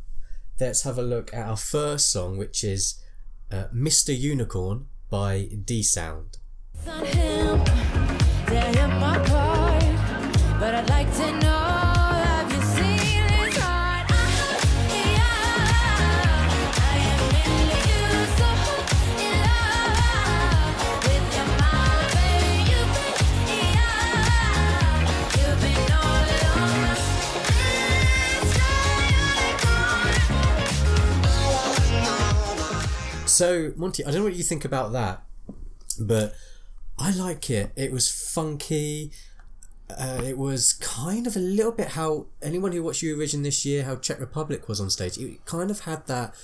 let's 0.60 0.83
have 0.83 1.00
a 1.00 1.01
look 1.01 1.33
at 1.33 1.48
our 1.48 1.57
first 1.57 2.12
song, 2.12 2.38
which 2.38 2.63
is 2.63 3.01
uh, 3.51 3.65
"Mr. 3.74 4.15
Unicorn" 4.17 4.86
by 5.10 5.50
D'Sound. 5.65 6.38
So, 33.34 33.74
Monty, 33.75 34.06
I 34.06 34.12
don't 34.12 34.20
know 34.20 34.25
what 34.25 34.36
you 34.36 34.44
think 34.44 34.63
about 34.63 34.92
that, 34.92 35.24
but 36.00 36.36
I 37.00 37.10
like 37.10 37.50
it. 37.50 37.72
It 37.75 37.92
was 37.92 38.08
funky. 38.12 39.12
Uh, 39.90 40.22
it 40.24 40.38
was 40.38 40.74
kind 40.74 41.25
of 41.25 41.36
a 41.36 41.40
little 41.40 41.72
bit 41.72 41.90
how 41.90 42.28
anyone 42.44 42.74
who 42.74 42.84
watched 42.84 43.02
Eurovision 43.02 43.42
this 43.42 43.66
year, 43.66 43.86
how 43.86 43.96
Czech 43.96 44.20
Republic 44.20 44.70
was 44.70 44.80
on 44.80 44.92
stage. 44.92 45.18
It 45.18 45.44
kind 45.46 45.72
of 45.72 45.80
had 45.80 46.06
that 46.06 46.36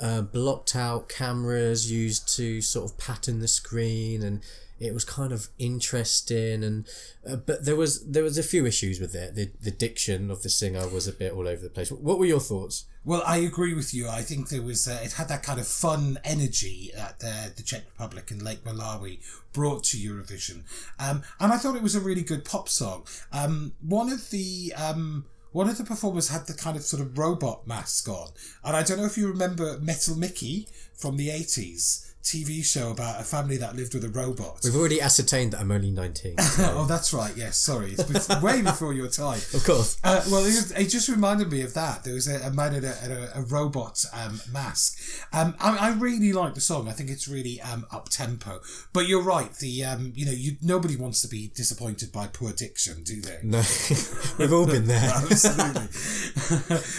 uh, 0.00 0.22
blocked 0.22 0.74
out 0.74 1.08
cameras 1.08 1.92
used 1.92 2.28
to 2.36 2.60
sort 2.60 2.90
of 2.90 2.98
pattern 2.98 3.38
the 3.38 3.46
screen, 3.46 4.24
and 4.24 4.42
it 4.80 4.92
was 4.92 5.04
kind 5.04 5.32
of 5.32 5.46
interesting. 5.60 6.64
And 6.64 6.88
uh, 7.24 7.36
but 7.36 7.64
there 7.64 7.76
was 7.76 8.04
there 8.04 8.24
was 8.24 8.36
a 8.36 8.42
few 8.42 8.66
issues 8.66 8.98
with 8.98 9.14
it. 9.14 9.36
The 9.36 9.52
the 9.60 9.70
diction 9.70 10.28
of 10.28 10.42
the 10.42 10.50
singer 10.50 10.88
was 10.88 11.06
a 11.06 11.12
bit 11.12 11.32
all 11.32 11.46
over 11.46 11.62
the 11.62 11.70
place. 11.70 11.92
What 11.92 12.18
were 12.18 12.26
your 12.26 12.40
thoughts? 12.40 12.86
Well, 13.04 13.22
I 13.26 13.38
agree 13.38 13.74
with 13.74 13.92
you. 13.92 14.08
I 14.08 14.22
think 14.22 14.48
there 14.48 14.62
was 14.62 14.86
uh, 14.86 15.00
it 15.02 15.14
had 15.14 15.28
that 15.28 15.42
kind 15.42 15.58
of 15.58 15.66
fun 15.66 16.18
energy 16.24 16.92
that 16.94 17.18
the, 17.18 17.52
the 17.56 17.62
Czech 17.62 17.82
Republic 17.90 18.30
and 18.30 18.42
Lake 18.42 18.62
Malawi 18.64 19.18
brought 19.52 19.82
to 19.84 19.96
Eurovision, 19.96 20.62
um, 21.00 21.22
and 21.40 21.52
I 21.52 21.56
thought 21.56 21.74
it 21.74 21.82
was 21.82 21.96
a 21.96 22.00
really 22.00 22.22
good 22.22 22.44
pop 22.44 22.68
song. 22.68 23.04
Um, 23.32 23.72
one 23.80 24.12
of 24.12 24.30
the 24.30 24.72
um, 24.76 25.24
one 25.50 25.68
of 25.68 25.78
the 25.78 25.84
performers 25.84 26.28
had 26.28 26.46
the 26.46 26.54
kind 26.54 26.76
of 26.76 26.82
sort 26.82 27.02
of 27.02 27.18
robot 27.18 27.66
mask 27.66 28.08
on, 28.08 28.28
and 28.62 28.76
I 28.76 28.84
don't 28.84 28.98
know 28.98 29.04
if 29.04 29.18
you 29.18 29.26
remember 29.26 29.78
Metal 29.80 30.14
Mickey 30.14 30.68
from 30.94 31.16
the 31.16 31.30
eighties. 31.30 32.11
TV 32.22 32.64
show 32.64 32.92
about 32.92 33.20
a 33.20 33.24
family 33.24 33.56
that 33.56 33.74
lived 33.74 33.94
with 33.94 34.04
a 34.04 34.08
robot. 34.08 34.60
We've 34.62 34.76
already 34.76 35.00
ascertained 35.00 35.52
that 35.52 35.60
I'm 35.60 35.72
only 35.72 35.90
19. 35.90 36.36
oh, 36.38 36.86
that's 36.88 37.12
right. 37.12 37.36
Yes, 37.36 37.56
sorry. 37.56 37.96
It's 37.98 38.28
way 38.42 38.62
before 38.62 38.92
your 38.92 39.08
time. 39.08 39.40
Of 39.52 39.64
course. 39.64 39.98
Uh, 40.04 40.22
well, 40.30 40.44
it, 40.44 40.72
it, 40.76 40.88
just 40.88 41.08
reminded 41.08 41.50
me 41.50 41.62
of 41.62 41.74
that. 41.74 42.04
There 42.04 42.14
was 42.14 42.28
a, 42.28 42.46
a 42.46 42.50
man 42.50 42.74
in 42.74 42.84
a, 42.84 42.94
a, 43.34 43.40
a 43.40 43.42
robot 43.42 44.04
um, 44.12 44.40
mask. 44.52 45.00
Um, 45.32 45.54
I, 45.60 45.88
I, 45.88 45.92
really 45.92 46.32
like 46.32 46.54
the 46.54 46.60
song. 46.60 46.88
I 46.88 46.92
think 46.92 47.10
it's 47.10 47.26
really 47.26 47.60
um, 47.60 47.86
up 47.90 48.08
tempo. 48.08 48.60
But 48.92 49.08
you're 49.08 49.22
right. 49.22 49.52
The 49.54 49.84
um, 49.84 50.12
you 50.14 50.24
know 50.24 50.32
you 50.32 50.56
nobody 50.62 50.94
wants 50.94 51.22
to 51.22 51.28
be 51.28 51.50
disappointed 51.54 52.12
by 52.12 52.28
poor 52.28 52.52
diction, 52.52 53.02
do 53.02 53.20
they? 53.20 53.38
No, 53.42 53.58
we've 54.38 54.52
all 54.52 54.66
been 54.66 54.86
there. 54.86 55.10
Absolutely. 55.14 55.88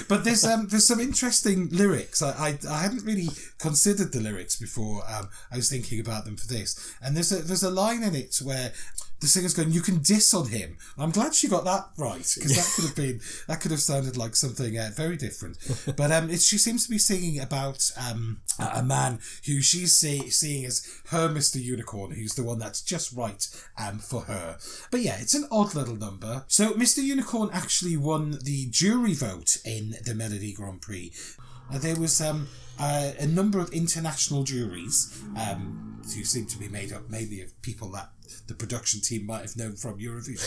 but 0.09 0.25
there's 0.25 0.43
um, 0.43 0.67
there's 0.67 0.85
some 0.85 0.99
interesting 0.99 1.69
lyrics. 1.69 2.21
I, 2.21 2.31
I, 2.31 2.57
I 2.69 2.81
hadn't 2.81 3.05
really 3.05 3.29
considered 3.57 4.11
the 4.11 4.19
lyrics 4.19 4.57
before 4.57 5.03
um, 5.19 5.29
I 5.51 5.57
was 5.57 5.69
thinking 5.69 5.99
about 5.99 6.25
them 6.25 6.37
for 6.37 6.47
this. 6.47 6.95
And 7.01 7.15
there's 7.15 7.31
a 7.31 7.41
there's 7.41 7.63
a 7.63 7.71
line 7.71 8.03
in 8.03 8.15
it 8.15 8.39
where 8.43 8.71
the 9.23 9.27
singer's 9.27 9.53
going, 9.53 9.71
"You 9.71 9.81
can 9.81 9.99
diss 9.99 10.33
on 10.33 10.49
him." 10.49 10.77
I'm 10.97 11.11
glad 11.11 11.33
she 11.33 11.47
got 11.47 11.63
that 11.63 11.89
right 11.97 12.29
because 12.35 12.55
that 12.55 12.73
could 12.75 12.85
have 12.85 12.95
been 12.95 13.21
that 13.47 13.61
could 13.61 13.71
have 13.71 13.79
sounded 13.79 14.17
like 14.17 14.35
something 14.35 14.77
uh, 14.77 14.91
very 14.95 15.15
different. 15.15 15.57
But 15.95 16.11
um, 16.11 16.29
it, 16.29 16.41
she 16.41 16.57
seems 16.57 16.83
to 16.85 16.91
be 16.91 16.97
singing 16.97 17.39
about 17.39 17.89
um, 17.97 18.41
a 18.59 18.83
man 18.83 19.19
who 19.45 19.61
she's 19.61 19.97
see, 19.97 20.29
seeing 20.29 20.65
as 20.65 20.85
her 21.07 21.29
Mr. 21.29 21.61
Unicorn, 21.61 22.11
who's 22.11 22.35
the 22.35 22.43
one 22.43 22.59
that's 22.59 22.81
just 22.81 23.13
right 23.13 23.47
um, 23.77 23.99
for 23.99 24.21
her. 24.21 24.57
But 24.91 25.01
yeah, 25.01 25.17
it's 25.19 25.35
an 25.35 25.47
odd 25.49 25.73
little 25.73 25.95
number. 25.95 26.43
So 26.47 26.73
Mr. 26.73 27.01
Unicorn 27.01 27.49
actually 27.53 27.95
won 27.95 28.39
the 28.43 28.67
jury 28.69 29.13
vote 29.13 29.57
in 29.65 29.91
the 30.03 30.13
Melodi 30.13 30.53
Grand 30.53 30.81
Prix. 30.81 31.13
Uh, 31.73 31.77
there 31.77 31.95
was 31.95 32.19
um, 32.21 32.47
uh, 32.79 33.11
a 33.19 33.27
number 33.27 33.59
of 33.59 33.71
international 33.71 34.43
juries 34.43 35.21
um, 35.37 36.01
who 36.03 36.23
seem 36.23 36.45
to 36.47 36.57
be 36.57 36.67
made 36.67 36.91
up 36.91 37.09
mainly 37.09 37.41
of 37.41 37.59
people 37.61 37.89
that 37.91 38.09
the 38.47 38.53
production 38.53 38.99
team 38.99 39.25
might 39.25 39.41
have 39.41 39.55
known 39.55 39.75
from 39.75 39.99
Eurovision. 39.99 40.41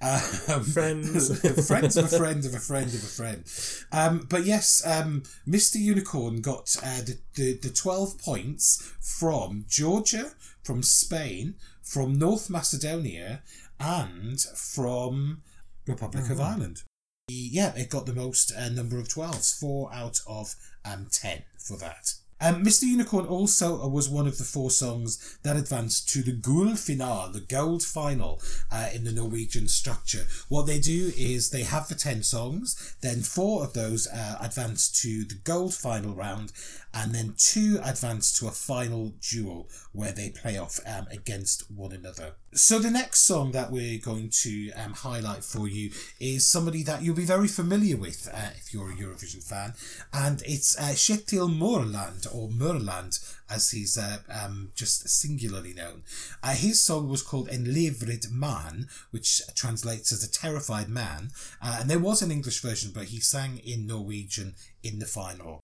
um, 0.54 0.64
friends. 0.64 1.40
friends 1.68 1.96
of 1.96 2.04
a 2.06 2.08
friend 2.08 2.44
of 2.44 2.54
a 2.54 2.58
friend 2.58 2.88
of 2.88 2.94
a 2.94 3.06
friend. 3.06 3.44
Um, 3.92 4.26
but 4.28 4.44
yes, 4.44 4.84
um, 4.86 5.22
Mr. 5.46 5.76
Unicorn 5.76 6.40
got 6.40 6.76
uh, 6.82 7.02
the, 7.02 7.18
the, 7.34 7.58
the 7.58 7.70
12 7.70 8.18
points 8.18 8.92
from 9.00 9.64
Georgia, 9.68 10.32
from 10.62 10.82
Spain, 10.82 11.54
from 11.82 12.18
North 12.18 12.50
Macedonia, 12.50 13.42
and 13.78 14.40
from 14.40 15.42
Republic 15.86 16.24
oh, 16.28 16.32
of 16.32 16.40
Ireland. 16.40 16.82
Yeah, 17.28 17.72
it 17.76 17.90
got 17.90 18.06
the 18.06 18.12
most 18.12 18.52
uh, 18.56 18.68
number 18.70 18.98
of 18.98 19.08
12s, 19.08 19.58
four 19.58 19.92
out 19.94 20.20
of 20.26 20.54
um, 20.84 21.06
10 21.10 21.42
for 21.58 21.76
that. 21.78 22.14
Um, 22.42 22.64
Mr. 22.64 22.84
Unicorn 22.84 23.26
also 23.26 23.86
was 23.86 24.08
one 24.08 24.26
of 24.26 24.38
the 24.38 24.44
four 24.44 24.70
songs 24.70 25.38
that 25.42 25.56
advanced 25.56 26.08
to 26.10 26.22
the 26.22 26.32
Gull 26.32 26.74
Final, 26.74 27.30
the 27.30 27.40
gold 27.40 27.82
final 27.82 28.40
uh, 28.72 28.88
in 28.94 29.04
the 29.04 29.12
Norwegian 29.12 29.68
structure. 29.68 30.24
What 30.48 30.66
they 30.66 30.78
do 30.78 31.12
is 31.18 31.50
they 31.50 31.64
have 31.64 31.88
the 31.88 31.94
10 31.94 32.22
songs, 32.22 32.96
then 33.02 33.20
four 33.20 33.62
of 33.62 33.74
those 33.74 34.06
uh, 34.08 34.38
advance 34.40 34.90
to 35.02 35.24
the 35.24 35.34
gold 35.44 35.74
final 35.74 36.14
round, 36.14 36.52
and 36.94 37.14
then 37.14 37.34
two 37.36 37.78
advance 37.84 38.38
to 38.38 38.48
a 38.48 38.52
final 38.52 39.12
duel 39.20 39.68
where 39.92 40.12
they 40.12 40.30
play 40.30 40.56
off 40.56 40.80
um, 40.86 41.06
against 41.10 41.70
one 41.70 41.92
another. 41.92 42.36
So 42.52 42.80
the 42.80 42.90
next 42.90 43.20
song 43.20 43.52
that 43.52 43.70
we're 43.70 44.00
going 44.00 44.28
to 44.42 44.72
um, 44.72 44.92
highlight 44.92 45.44
for 45.44 45.68
you 45.68 45.92
is 46.18 46.44
somebody 46.44 46.82
that 46.82 47.00
you'll 47.00 47.14
be 47.14 47.24
very 47.24 47.46
familiar 47.46 47.96
with 47.96 48.28
uh, 48.34 48.50
if 48.56 48.74
you're 48.74 48.90
a 48.90 48.94
Eurovision 48.96 49.40
fan, 49.40 49.74
and 50.12 50.42
it's 50.44 50.76
uh, 50.76 50.90
Kjetil 50.90 51.48
Moreland 51.48 52.26
or 52.32 52.48
Mørland 52.48 53.20
as 53.48 53.70
he's 53.70 53.96
uh, 53.96 54.18
um, 54.28 54.72
just 54.74 55.08
singularly 55.08 55.74
known. 55.74 56.02
Uh, 56.42 56.54
his 56.54 56.82
song 56.82 57.08
was 57.08 57.22
called 57.22 57.48
En 57.50 57.66
livredd 57.66 58.32
mann, 58.32 58.88
which 59.12 59.42
translates 59.54 60.10
as 60.12 60.24
a 60.24 60.30
terrified 60.30 60.88
man, 60.88 61.30
uh, 61.62 61.78
and 61.80 61.88
there 61.88 62.00
was 62.00 62.20
an 62.20 62.32
English 62.32 62.62
version, 62.62 62.90
but 62.92 63.04
he 63.04 63.20
sang 63.20 63.58
in 63.58 63.86
Norwegian 63.86 64.56
in 64.82 64.98
the 64.98 65.06
final. 65.06 65.60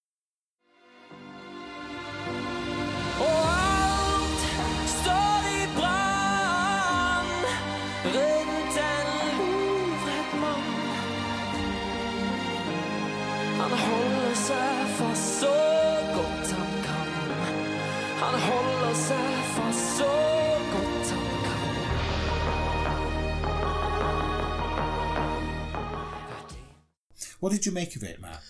What 27.47 27.53
did 27.53 27.65
you 27.65 27.71
make 27.71 27.95
of 27.95 28.03
it, 28.03 28.21
Matt? 28.21 28.41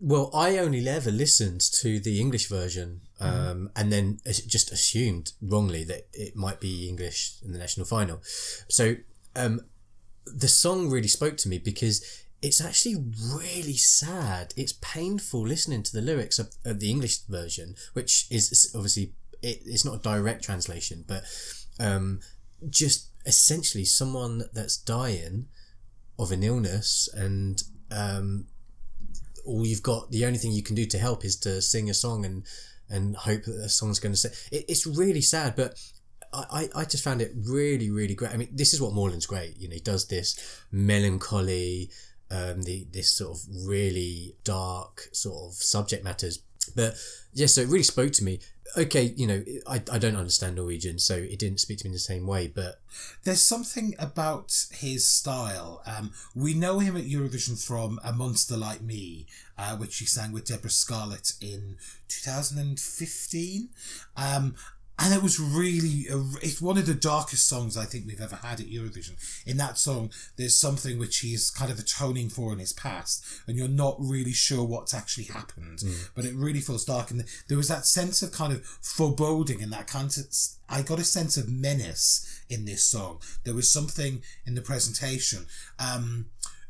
Well, 0.00 0.30
I 0.32 0.56
only 0.56 0.88
ever 0.88 1.10
listened 1.10 1.60
to 1.82 2.00
the 2.00 2.18
English 2.18 2.48
version 2.48 3.02
um, 3.20 3.28
mm. 3.28 3.70
and 3.76 3.92
then 3.92 4.20
just 4.24 4.72
assumed 4.72 5.32
wrongly 5.42 5.84
that 5.84 6.06
it 6.14 6.34
might 6.34 6.58
be 6.58 6.88
English 6.88 7.34
in 7.44 7.52
the 7.52 7.58
national 7.58 7.84
final. 7.84 8.22
So 8.70 8.94
um, 9.36 9.60
the 10.24 10.48
song 10.48 10.88
really 10.88 11.08
spoke 11.08 11.36
to 11.36 11.48
me 11.50 11.58
because 11.58 12.24
it's 12.40 12.58
actually 12.58 13.04
really 13.36 13.76
sad. 13.76 14.54
It's 14.56 14.72
painful 14.80 15.46
listening 15.46 15.82
to 15.82 15.92
the 15.92 16.00
lyrics 16.00 16.38
of, 16.38 16.54
of 16.64 16.80
the 16.80 16.88
English 16.88 17.26
version, 17.28 17.74
which 17.92 18.28
is 18.30 18.72
obviously 18.74 19.12
it, 19.42 19.58
it's 19.66 19.84
not 19.84 19.96
a 19.96 20.02
direct 20.02 20.42
translation, 20.42 21.04
but 21.06 21.24
um, 21.78 22.20
just 22.70 23.10
essentially 23.26 23.84
someone 23.84 24.44
that's 24.54 24.78
dying 24.78 25.48
of 26.18 26.32
an 26.32 26.42
illness, 26.42 27.08
and 27.14 27.62
um, 27.92 28.46
all 29.44 29.66
you've 29.66 29.82
got, 29.82 30.10
the 30.10 30.24
only 30.24 30.38
thing 30.38 30.52
you 30.52 30.62
can 30.62 30.74
do 30.74 30.86
to 30.86 30.98
help 30.98 31.24
is 31.24 31.36
to 31.36 31.60
sing 31.60 31.90
a 31.90 31.94
song 31.94 32.24
and 32.24 32.44
and 32.88 33.16
hope 33.16 33.44
that 33.44 33.52
the 33.52 33.68
song's 33.68 33.98
going 33.98 34.12
to 34.12 34.18
say. 34.18 34.30
It, 34.50 34.66
it's 34.68 34.86
really 34.86 35.22
sad, 35.22 35.56
but 35.56 35.80
I, 36.32 36.68
I 36.74 36.84
just 36.84 37.04
found 37.04 37.20
it 37.20 37.32
really, 37.34 37.90
really 37.90 38.14
great. 38.14 38.32
I 38.32 38.36
mean, 38.36 38.48
this 38.52 38.72
is 38.72 38.80
what 38.80 38.94
Moreland's 38.94 39.26
great. 39.26 39.56
You 39.58 39.68
know, 39.68 39.74
he 39.74 39.80
does 39.80 40.06
this 40.08 40.38
melancholy, 40.70 41.90
um, 42.30 42.62
the 42.62 42.86
this 42.90 43.10
sort 43.10 43.36
of 43.36 43.44
really 43.66 44.36
dark 44.44 45.08
sort 45.12 45.48
of 45.48 45.54
subject 45.54 46.04
matters. 46.04 46.38
But 46.74 46.96
yeah, 47.34 47.46
so 47.46 47.60
it 47.60 47.68
really 47.68 47.82
spoke 47.82 48.12
to 48.12 48.24
me. 48.24 48.40
Okay, 48.76 49.12
you 49.16 49.26
know, 49.26 49.44
I, 49.66 49.82
I 49.92 49.98
don't 49.98 50.16
understand 50.16 50.56
Norwegian, 50.56 50.98
so 50.98 51.16
it 51.16 51.38
didn't 51.38 51.60
speak 51.60 51.78
to 51.78 51.84
me 51.84 51.88
in 51.88 51.92
the 51.92 51.98
same 51.98 52.26
way, 52.26 52.46
but. 52.46 52.80
There's 53.24 53.42
something 53.42 53.94
about 53.98 54.66
his 54.70 55.06
style. 55.06 55.82
Um, 55.86 56.12
we 56.34 56.54
know 56.54 56.78
him 56.78 56.96
at 56.96 57.04
Eurovision 57.04 57.62
from 57.62 58.00
A 58.02 58.12
Monster 58.12 58.56
Like 58.56 58.80
Me, 58.80 59.26
uh, 59.58 59.76
which 59.76 59.98
he 59.98 60.06
sang 60.06 60.32
with 60.32 60.46
Deborah 60.46 60.70
Scarlett 60.70 61.34
in 61.40 61.76
2015. 62.08 63.68
Um, 64.16 64.54
and 64.98 65.14
it 65.14 65.22
was 65.22 65.40
really 65.40 66.06
it's 66.42 66.60
one 66.60 66.76
of 66.76 66.86
the 66.86 66.94
darkest 66.94 67.48
songs 67.48 67.76
I 67.76 67.84
think 67.84 68.06
we've 68.06 68.20
ever 68.20 68.36
had 68.36 68.60
at 68.60 68.66
Eurovision. 68.66 69.12
In 69.46 69.56
that 69.56 69.78
song, 69.78 70.10
there's 70.36 70.56
something 70.56 70.98
which 70.98 71.18
he's 71.20 71.50
kind 71.50 71.70
of 71.72 71.78
atoning 71.78 72.28
for 72.28 72.52
in 72.52 72.58
his 72.58 72.72
past, 72.72 73.24
and 73.46 73.56
you're 73.56 73.68
not 73.68 73.96
really 73.98 74.32
sure 74.32 74.64
what's 74.64 74.94
actually 74.94 75.24
happened. 75.24 75.78
Mm. 75.78 76.10
But 76.14 76.24
it 76.24 76.34
really 76.34 76.60
feels 76.60 76.84
dark, 76.84 77.10
and 77.10 77.24
there 77.48 77.56
was 77.56 77.68
that 77.68 77.86
sense 77.86 78.22
of 78.22 78.32
kind 78.32 78.52
of 78.52 78.64
foreboding 78.64 79.62
and 79.62 79.72
that 79.72 79.86
kind 79.86 80.14
of. 80.16 80.26
I 80.68 80.82
got 80.82 80.98
a 80.98 81.04
sense 81.04 81.36
of 81.36 81.50
menace 81.50 82.42
in 82.48 82.64
this 82.64 82.84
song. 82.84 83.20
There 83.44 83.54
was 83.54 83.70
something 83.70 84.22
in 84.46 84.54
the 84.54 84.62
presentation. 84.62 85.46
Um, 85.78 86.26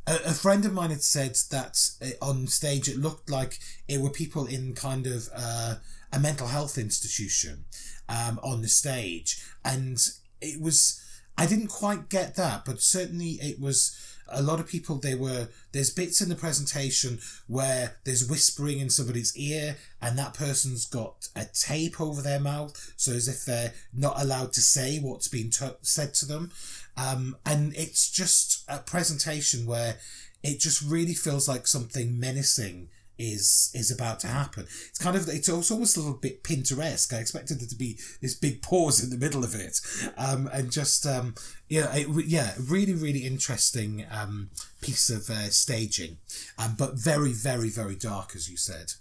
a, 0.06 0.34
friend 0.34 0.64
of 0.64 0.72
mine 0.72 0.90
had 0.90 1.02
said 1.02 1.36
that 1.50 1.78
uh, 2.02 2.24
on 2.24 2.48
stage 2.48 2.88
it 2.88 2.98
looked 2.98 3.30
like 3.30 3.60
it 3.86 4.00
were 4.00 4.10
people 4.10 4.46
in 4.46 4.74
kind 4.74 5.06
of. 5.06 5.28
Uh, 5.34 5.74
a 6.12 6.20
mental 6.20 6.46
health 6.46 6.76
institution 6.76 7.64
um, 8.12 8.38
on 8.42 8.62
the 8.62 8.68
stage, 8.68 9.42
and 9.64 9.98
it 10.40 10.60
was. 10.60 11.00
I 11.38 11.46
didn't 11.46 11.68
quite 11.68 12.10
get 12.10 12.36
that, 12.36 12.66
but 12.66 12.82
certainly 12.82 13.38
it 13.40 13.58
was 13.58 13.98
a 14.32 14.42
lot 14.42 14.60
of 14.60 14.66
people 14.66 14.96
they 14.96 15.14
were 15.14 15.48
there's 15.72 15.90
bits 15.90 16.20
in 16.20 16.28
the 16.28 16.34
presentation 16.34 17.18
where 17.46 17.96
there's 18.04 18.28
whispering 18.28 18.78
in 18.78 18.90
somebody's 18.90 19.36
ear 19.36 19.76
and 20.00 20.18
that 20.18 20.34
person's 20.34 20.86
got 20.86 21.28
a 21.36 21.44
tape 21.44 22.00
over 22.00 22.22
their 22.22 22.40
mouth 22.40 22.92
so 22.96 23.12
as 23.12 23.28
if 23.28 23.44
they're 23.44 23.72
not 23.92 24.20
allowed 24.20 24.52
to 24.52 24.60
say 24.60 24.98
what's 24.98 25.28
being 25.28 25.50
t- 25.50 25.66
said 25.82 26.14
to 26.14 26.26
them 26.26 26.50
um, 26.96 27.36
and 27.44 27.74
it's 27.76 28.10
just 28.10 28.64
a 28.68 28.78
presentation 28.78 29.66
where 29.66 29.96
it 30.42 30.58
just 30.58 30.82
really 30.82 31.14
feels 31.14 31.48
like 31.48 31.66
something 31.66 32.18
menacing 32.18 32.88
is 33.22 33.70
is 33.72 33.90
about 33.90 34.18
to 34.20 34.26
happen. 34.26 34.64
It's 34.64 34.98
kind 34.98 35.16
of 35.16 35.28
it's 35.28 35.48
also 35.48 35.74
almost 35.74 35.96
a 35.96 36.00
little 36.00 36.18
bit 36.18 36.42
Pinteresque. 36.42 37.12
I 37.12 37.18
expected 37.18 37.60
there 37.60 37.68
to 37.68 37.76
be 37.76 37.98
this 38.20 38.34
big 38.34 38.62
pause 38.62 39.02
in 39.02 39.10
the 39.10 39.24
middle 39.24 39.44
of 39.44 39.54
it, 39.54 39.80
um, 40.18 40.50
and 40.52 40.72
just 40.72 41.06
um, 41.06 41.34
yeah, 41.68 41.94
it, 41.94 42.08
yeah, 42.26 42.54
really 42.60 42.94
really 42.94 43.20
interesting 43.20 44.04
um, 44.10 44.50
piece 44.80 45.08
of 45.08 45.30
uh, 45.30 45.50
staging, 45.50 46.18
um, 46.58 46.74
but 46.76 46.94
very 46.94 47.32
very 47.32 47.70
very 47.70 47.94
dark 47.94 48.32
as 48.34 48.50
you 48.50 48.56
said. 48.56 48.94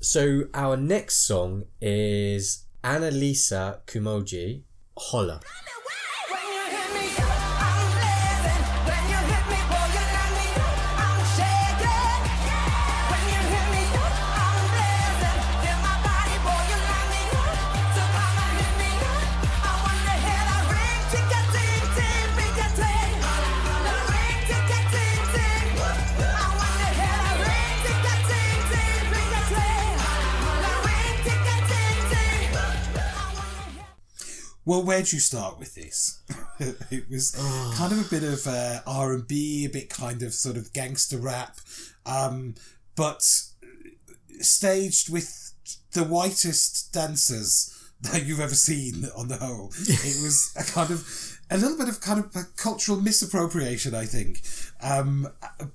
So 0.00 0.44
our 0.52 0.76
next 0.76 1.26
song 1.26 1.64
is 1.80 2.64
Annalisa 2.82 3.84
Kumoji, 3.86 4.62
Holla. 4.98 5.40
Well, 34.64 34.82
where'd 34.82 35.10
you 35.12 35.18
start 35.18 35.58
with 35.58 35.74
this? 35.74 36.20
it 36.60 37.10
was 37.10 37.32
kind 37.76 37.92
of 37.92 38.06
a 38.06 38.08
bit 38.08 38.22
of 38.22 38.46
uh, 38.46 38.80
R 38.86 39.12
and 39.12 39.26
B, 39.26 39.64
a 39.64 39.68
bit 39.68 39.90
kind 39.90 40.22
of 40.22 40.32
sort 40.34 40.56
of 40.56 40.72
gangster 40.72 41.18
rap, 41.18 41.58
um, 42.06 42.54
but 42.96 43.22
staged 44.40 45.10
with 45.12 45.52
the 45.92 46.04
whitest 46.04 46.92
dancers 46.92 47.76
that 48.02 48.24
you've 48.24 48.40
ever 48.40 48.54
seen 48.54 49.06
on 49.16 49.28
the 49.28 49.36
whole. 49.36 49.72
it 49.80 50.22
was 50.22 50.52
a 50.56 50.64
kind 50.64 50.90
of 50.90 51.38
a 51.50 51.56
little 51.56 51.76
bit 51.76 51.88
of 51.88 52.00
kind 52.00 52.18
of 52.18 52.34
a 52.34 52.44
cultural 52.56 53.00
misappropriation, 53.00 53.94
I 53.94 54.06
think, 54.06 54.40
um, 54.80 55.28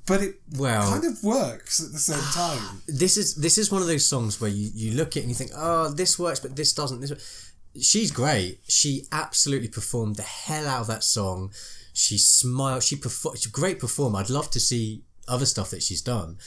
but 0.05 0.21
it 0.23 0.41
Well- 0.55 0.89
kind 0.89 1.05
of 1.05 1.23
works 1.23 1.79
at 1.79 1.91
the 1.91 1.99
same 1.99 2.23
time. 2.33 2.81
this 2.87 3.15
is 3.17 3.35
this 3.35 3.57
is 3.57 3.71
one 3.71 3.81
of 3.81 3.87
those 3.87 4.05
songs 4.05 4.41
where 4.41 4.49
you, 4.49 4.71
you 4.73 4.93
look 4.93 5.09
at 5.09 5.17
it 5.17 5.19
and 5.21 5.29
you 5.29 5.35
think, 5.35 5.51
oh, 5.55 5.89
this 5.89 6.17
works, 6.17 6.39
but 6.39 6.55
this 6.55 6.73
doesn't. 6.73 7.01
This 7.01 7.46
she's 7.81 8.11
great. 8.11 8.59
She 8.67 9.05
absolutely 9.11 9.69
performed 9.69 10.15
the 10.15 10.23
hell 10.23 10.67
out 10.67 10.81
of 10.81 10.87
that 10.87 11.03
song. 11.03 11.51
She 11.93 12.17
smiled. 12.17 12.83
She 12.83 12.95
performed. 12.95 13.39
She's 13.39 13.47
a 13.47 13.51
great 13.51 13.79
performer. 13.79 14.19
I'd 14.19 14.29
love 14.29 14.49
to 14.51 14.59
see 14.59 15.03
other 15.27 15.45
stuff 15.45 15.71
that 15.71 15.83
she's 15.83 16.01
done 16.01 16.37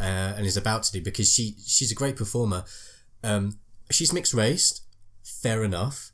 uh, 0.00 0.34
and 0.36 0.46
is 0.46 0.56
about 0.56 0.82
to 0.84 0.92
do 0.92 1.02
because 1.02 1.30
she 1.32 1.56
she's 1.64 1.92
a 1.92 1.94
great 1.94 2.16
performer. 2.16 2.64
Um, 3.22 3.58
she's 3.90 4.12
mixed 4.12 4.34
race, 4.34 4.82
fair 5.22 5.62
enough, 5.64 6.12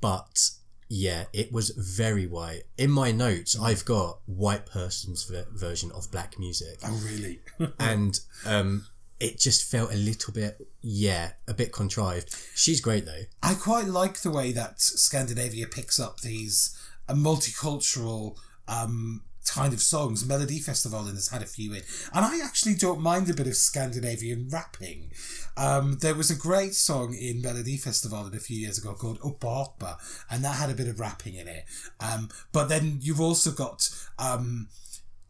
but 0.00 0.50
yeah, 0.88 1.24
it 1.32 1.52
was 1.52 1.70
very 1.70 2.26
white. 2.26 2.64
In 2.76 2.90
my 2.90 3.12
notes, 3.12 3.58
I've 3.58 3.84
got 3.84 4.20
white 4.26 4.66
person's 4.66 5.24
ver- 5.24 5.46
version 5.50 5.90
of 5.92 6.10
black 6.10 6.38
music 6.38 6.80
Oh, 6.84 7.00
really? 7.04 7.40
and 7.78 8.18
um, 8.44 8.86
it 9.22 9.38
just 9.38 9.70
felt 9.70 9.92
a 9.92 9.96
little 9.96 10.34
bit, 10.34 10.66
yeah, 10.80 11.30
a 11.46 11.54
bit 11.54 11.72
contrived. 11.72 12.36
She's 12.56 12.80
great 12.80 13.06
though. 13.06 13.22
I 13.40 13.54
quite 13.54 13.86
like 13.86 14.20
the 14.20 14.32
way 14.32 14.50
that 14.50 14.80
Scandinavia 14.80 15.68
picks 15.68 16.00
up 16.00 16.20
these 16.20 16.76
uh, 17.08 17.14
multicultural 17.14 18.36
um, 18.66 19.22
kind 19.46 19.72
of 19.72 19.80
songs. 19.80 20.26
Melody 20.26 20.58
Festival 20.58 21.04
has 21.04 21.28
had 21.28 21.40
a 21.40 21.46
few 21.46 21.72
in, 21.72 21.82
and 22.12 22.24
I 22.24 22.44
actually 22.44 22.74
don't 22.74 23.00
mind 23.00 23.30
a 23.30 23.34
bit 23.34 23.46
of 23.46 23.54
Scandinavian 23.54 24.48
rapping. 24.50 25.12
Um, 25.56 25.98
there 26.00 26.16
was 26.16 26.32
a 26.32 26.34
great 26.34 26.74
song 26.74 27.14
in 27.14 27.40
Melody 27.40 27.76
Festival 27.76 28.26
a 28.26 28.40
few 28.40 28.56
years 28.56 28.76
ago 28.76 28.94
called 28.94 29.20
Hoppa, 29.20 29.98
and 30.30 30.44
that 30.44 30.56
had 30.56 30.70
a 30.70 30.74
bit 30.74 30.88
of 30.88 30.98
rapping 30.98 31.36
in 31.36 31.46
it. 31.46 31.64
Um, 32.00 32.28
but 32.50 32.68
then 32.68 32.98
you've 33.00 33.20
also 33.20 33.52
got 33.52 33.88
um, 34.18 34.66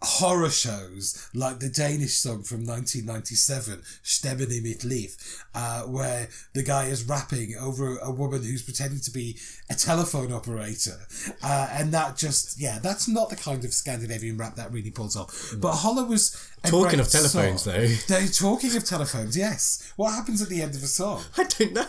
horror 0.02 0.50
shows 0.50 1.28
like 1.32 1.60
the 1.60 1.68
Danish 1.68 2.14
song 2.14 2.42
from 2.42 2.66
1997, 2.66 3.82
Stemmen 4.02 4.50
i 4.50 4.60
mit 4.60 4.84
liv, 4.84 5.16
uh, 5.54 5.82
where 5.82 6.28
the 6.54 6.62
guy 6.62 6.86
is 6.86 7.04
rapping 7.04 7.54
over 7.60 7.96
a 7.98 8.10
woman 8.10 8.42
who's 8.42 8.62
pretending 8.62 9.00
to 9.00 9.10
be 9.10 9.38
a 9.70 9.74
telephone 9.74 10.32
operator. 10.32 10.98
Uh, 11.42 11.68
and 11.72 11.92
that 11.92 12.16
just, 12.16 12.60
yeah, 12.60 12.78
that's 12.80 13.08
not 13.08 13.30
the 13.30 13.36
kind 13.36 13.64
of 13.64 13.72
Scandinavian 13.72 14.36
rap 14.36 14.56
that 14.56 14.72
really 14.72 14.90
pulls 14.90 15.16
off. 15.16 15.54
But 15.58 15.72
Holler 15.72 16.04
was. 16.04 16.50
Talking 16.64 17.00
of 17.00 17.08
telephones, 17.08 17.62
song. 17.62 17.74
though. 17.74 17.86
They're 18.08 18.28
talking 18.28 18.76
of 18.76 18.84
telephones, 18.84 19.36
yes. 19.36 19.92
What 19.96 20.14
happens 20.14 20.42
at 20.42 20.48
the 20.48 20.62
end 20.62 20.74
of 20.74 20.82
a 20.82 20.86
song? 20.86 21.22
I 21.36 21.44
don't 21.44 21.72
know. 21.72 21.86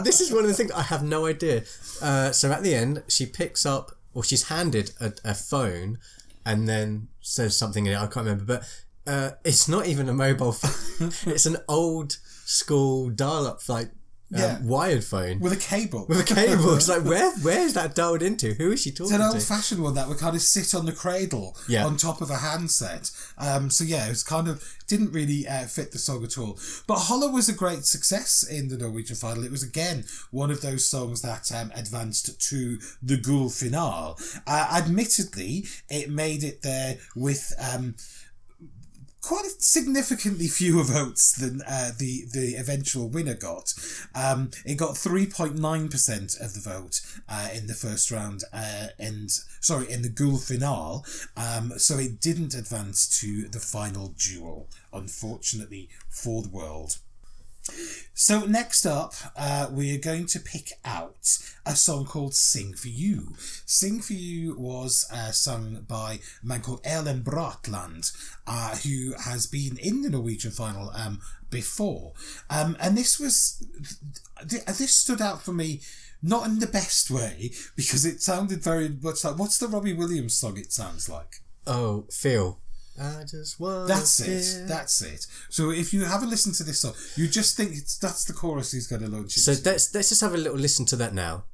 this 0.02 0.20
is 0.20 0.32
one 0.32 0.42
of 0.44 0.48
the 0.48 0.54
things 0.54 0.72
I 0.72 0.82
have 0.82 1.02
no 1.02 1.26
idea. 1.26 1.64
Uh, 2.00 2.32
so 2.32 2.50
at 2.50 2.62
the 2.62 2.74
end, 2.74 3.02
she 3.08 3.26
picks 3.26 3.66
up, 3.66 3.92
or 4.14 4.24
she's 4.24 4.48
handed 4.48 4.92
a, 5.00 5.12
a 5.24 5.34
phone, 5.34 5.98
and 6.44 6.68
then 6.68 7.08
says 7.20 7.56
something 7.56 7.86
in 7.86 7.92
it. 7.92 7.96
I 7.96 8.06
can't 8.06 8.26
remember, 8.26 8.44
but 8.44 8.82
uh, 9.06 9.30
it's 9.44 9.68
not 9.68 9.86
even 9.86 10.08
a 10.08 10.14
mobile 10.14 10.52
phone. 10.52 11.12
it's 11.26 11.46
an 11.46 11.58
old 11.68 12.12
school 12.44 13.10
dial-up, 13.10 13.68
like 13.68 13.90
um, 14.32 14.40
Yeah. 14.40 14.58
wired 14.62 15.04
phone 15.04 15.40
With 15.40 15.52
a 15.52 15.56
cable. 15.56 16.06
with 16.08 16.20
a 16.20 16.34
cable. 16.34 16.74
It's 16.74 16.88
like 16.88 17.04
where 17.12 17.30
where 17.38 17.60
is 17.60 17.74
that 17.74 17.94
dialed 17.94 18.22
into? 18.22 18.54
Who 18.54 18.72
is 18.72 18.82
she 18.82 18.90
talking 18.90 19.10
to? 19.10 19.14
It's 19.16 19.24
an 19.24 19.34
old 19.34 19.42
fashioned 19.42 19.82
one 19.82 19.94
that 19.94 20.08
would 20.08 20.18
kind 20.18 20.36
of 20.36 20.42
sit 20.42 20.74
on 20.74 20.86
the 20.86 20.92
cradle 20.92 21.56
Yeah. 21.68 21.84
on 21.86 21.96
top 21.96 22.20
of 22.20 22.30
a 22.30 22.36
handset. 22.36 23.10
Um, 23.38 23.70
so 23.70 23.84
yeah, 23.84 24.06
it 24.06 24.10
was 24.10 24.22
kind 24.22 24.48
of 24.48 24.62
didn't 24.86 25.12
really 25.12 25.46
uh, 25.46 25.66
fit 25.66 25.92
the 25.92 25.98
song 25.98 26.24
at 26.24 26.36
all. 26.36 26.58
But 26.88 26.96
Holler 26.98 27.30
was 27.30 27.48
a 27.48 27.52
great 27.52 27.84
success 27.84 28.42
in 28.42 28.68
the 28.68 28.76
Norwegian 28.76 29.14
final. 29.16 29.44
It 29.44 29.50
was 29.52 29.62
again 29.62 30.04
one 30.32 30.50
of 30.50 30.60
those 30.62 30.84
songs 30.88 31.22
that 31.22 31.50
um, 31.52 31.70
advanced 31.76 32.40
to 32.50 32.78
the 33.02 33.16
Gul 33.16 33.48
finale. 33.50 34.14
Uh, 34.46 34.68
admittedly, 34.72 35.66
it 35.88 36.10
made 36.10 36.42
it 36.44 36.62
there 36.62 36.98
with. 37.14 37.52
Um, 37.58 37.94
quite 39.22 39.44
significantly 39.58 40.48
fewer 40.48 40.82
votes 40.82 41.32
than 41.32 41.62
uh, 41.62 41.90
the 41.96 42.24
the 42.32 42.56
eventual 42.56 43.08
winner 43.08 43.34
got. 43.34 43.74
Um, 44.14 44.50
it 44.64 44.76
got 44.76 44.96
three 44.96 45.26
point 45.26 45.56
nine 45.56 45.88
percent 45.88 46.36
of 46.40 46.54
the 46.54 46.60
vote 46.60 47.00
uh, 47.28 47.48
in 47.52 47.66
the 47.66 47.74
first 47.74 48.10
round, 48.10 48.44
uh, 48.52 48.88
and 48.98 49.30
sorry, 49.60 49.90
in 49.90 50.02
the 50.02 50.08
Ghoul 50.08 50.38
finale. 50.38 51.02
Um, 51.36 51.72
so 51.78 51.98
it 51.98 52.20
didn't 52.20 52.54
advance 52.54 53.20
to 53.20 53.48
the 53.48 53.60
final 53.60 54.14
duel, 54.16 54.68
unfortunately 54.92 55.88
for 56.08 56.42
the 56.42 56.48
world. 56.48 56.98
So 58.14 58.44
next 58.44 58.84
up, 58.86 59.14
uh, 59.36 59.68
we 59.70 59.94
are 59.94 60.00
going 60.00 60.26
to 60.26 60.40
pick 60.40 60.72
out 60.84 61.38
a 61.64 61.74
song 61.76 62.04
called 62.04 62.34
"Sing 62.34 62.74
for 62.74 62.88
You." 62.88 63.34
"Sing 63.66 64.00
for 64.00 64.14
You" 64.14 64.56
was 64.58 65.06
uh, 65.12 65.30
sung 65.30 65.84
by 65.88 66.20
a 66.42 66.46
man 66.46 66.62
called 66.62 66.82
Erlend 66.82 67.22
Bratland, 67.22 68.12
uh, 68.46 68.76
who 68.76 69.14
has 69.24 69.46
been 69.46 69.78
in 69.78 70.02
the 70.02 70.10
Norwegian 70.10 70.50
final 70.50 70.90
um, 70.94 71.20
before, 71.50 72.12
um, 72.48 72.76
and 72.80 72.96
this 72.96 73.18
was 73.18 73.66
th- 74.48 74.64
this 74.64 74.94
stood 74.94 75.20
out 75.20 75.42
for 75.42 75.52
me. 75.52 75.80
Not 76.22 76.46
in 76.46 76.58
the 76.58 76.66
best 76.66 77.10
way, 77.10 77.50
because 77.76 78.04
it 78.04 78.20
sounded 78.20 78.62
very 78.62 78.90
much 78.90 79.24
like 79.24 79.38
what's 79.38 79.56
the 79.56 79.68
Robbie 79.68 79.94
Williams 79.94 80.34
song? 80.34 80.58
It 80.58 80.72
sounds 80.72 81.08
like. 81.08 81.40
Oh, 81.66 82.04
Feel. 82.10 82.58
I 83.00 83.22
just 83.24 83.58
want. 83.58 83.88
That's 83.88 84.20
it. 84.20 84.68
That's 84.68 85.00
it. 85.02 85.26
So 85.48 85.70
if 85.70 85.92
you 85.94 86.04
haven't 86.04 86.28
listened 86.30 86.54
to 86.56 86.64
this 86.64 86.80
song, 86.80 86.92
you 87.16 87.28
just 87.28 87.56
think 87.56 87.72
it's 87.72 87.96
that's 87.98 88.24
the 88.24 88.32
chorus 88.34 88.72
he's 88.72 88.86
going 88.86 89.02
to 89.02 89.08
launch 89.08 89.32
So 89.32 89.52
into. 89.52 89.70
let's 89.70 89.94
let's 89.94 90.10
just 90.10 90.20
have 90.20 90.34
a 90.34 90.36
little 90.36 90.58
listen 90.58 90.84
to 90.86 90.96
that 90.96 91.14
now. 91.14 91.44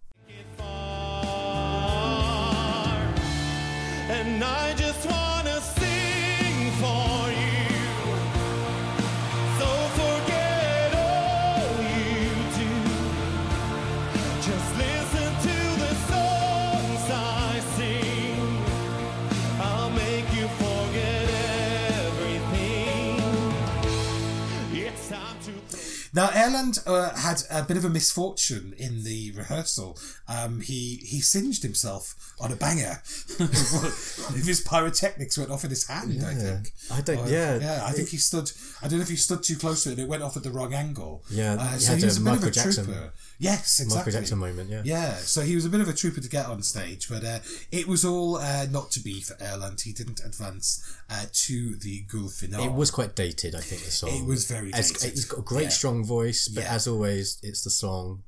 Now, 26.17 26.29
Erlend 26.29 26.83
uh, 26.87 27.15
had 27.15 27.43
a 27.51 27.63
bit 27.63 27.77
of 27.77 27.85
a 27.85 27.91
misfortune 27.91 28.75
in 28.79 29.05
the 29.05 29.33
rehearsal. 29.33 29.99
Um, 30.27 30.61
he 30.63 30.97
he 31.05 31.21
singed 31.21 31.63
himself 31.63 32.35
on 32.41 32.51
a 32.53 32.57
banger. 32.57 33.03
if 33.39 34.47
his 34.47 34.63
pyrotechnics 34.63 35.37
went 35.37 35.51
off 35.51 35.63
in 35.65 35.71
his 35.71 35.87
hand, 35.87 36.23
I 36.25 36.33
think. 36.35 36.73
I 36.91 37.01
don't- 37.03 37.19
Or- 37.27 37.29
yeah. 37.31 37.59
yeah. 37.59 37.83
I 37.85 37.93
think 37.93 38.09
he 38.09 38.17
stood. 38.17 38.51
I 38.83 38.89
don't 38.89 38.99
know 38.99 39.03
if 39.03 39.11
he 39.11 39.17
stood 39.17 39.43
too 39.43 39.57
close 39.57 39.85
to 39.85 39.91
it. 39.91 39.93
and 39.93 40.03
It 40.03 40.09
went 40.09 40.23
off 40.23 40.37
at 40.39 40.43
the 40.43 40.51
wrong 40.51 40.73
angle. 40.73 41.23
Yeah, 41.31 41.55
uh, 41.61 41.77
so 41.79 41.95
he 41.97 42.05
was 42.05 42.17
a 42.17 42.21
a 42.21 42.25
bit 42.25 42.31
Michael 42.31 42.45
of 42.45 42.49
a 42.49 42.51
Jackson- 42.53 42.85
trooper. 42.87 43.13
Yes, 43.39 43.81
exactly. 43.81 43.97
Michael 43.99 44.13
Jackson 44.13 44.39
moment, 44.39 44.71
yeah. 44.71 44.83
Yeah, 44.85 45.15
so 45.17 45.43
he 45.43 45.55
was 45.55 45.65
a 45.67 45.69
bit 45.69 45.81
of 45.81 45.89
a 45.89 45.93
trooper 45.93 46.21
to 46.21 46.29
get 46.29 46.47
on 46.47 46.63
stage, 46.63 47.09
but 47.09 47.23
uh, 47.25 47.41
it 47.71 47.87
was 47.87 48.05
all 48.05 48.37
uh, 48.37 48.67
not 48.71 48.91
to 48.93 49.01
be 49.01 49.21
for 49.21 49.35
Erlend. 49.35 49.83
He 49.83 49.93
didn't 49.93 50.21
advance 50.25 50.97
uh, 51.11 51.27
to 51.33 51.77
the 51.77 52.01
Gul 52.11 52.29
final. 52.29 52.65
It 52.65 52.73
was 52.73 52.91
quite 52.91 53.15
dated, 53.15 53.55
I 53.55 53.61
think, 53.61 53.83
the 53.83 53.91
song. 53.91 54.11
It 54.11 54.25
was 54.25 54.47
very 54.51 54.73
As- 54.73 54.91
dated. 54.91 55.11
He's 55.13 55.25
got 55.27 55.41
a 55.41 55.43
great, 55.43 55.65
Yeah. 55.65 55.69
strong 55.69 56.05
voice, 56.05 56.49
but 56.49 56.65
Yeah. 56.65 56.75
as 56.75 56.87
always, 56.89 57.39
it's 57.43 57.63
the 57.63 57.71
song. 57.71 58.23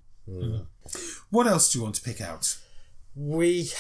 What 1.31 1.47
else 1.47 1.73
do 1.73 1.79
you 1.79 1.83
want 1.85 1.95
to 1.95 2.03
pick 2.03 2.21
out? 2.21 2.59
We 3.17 3.71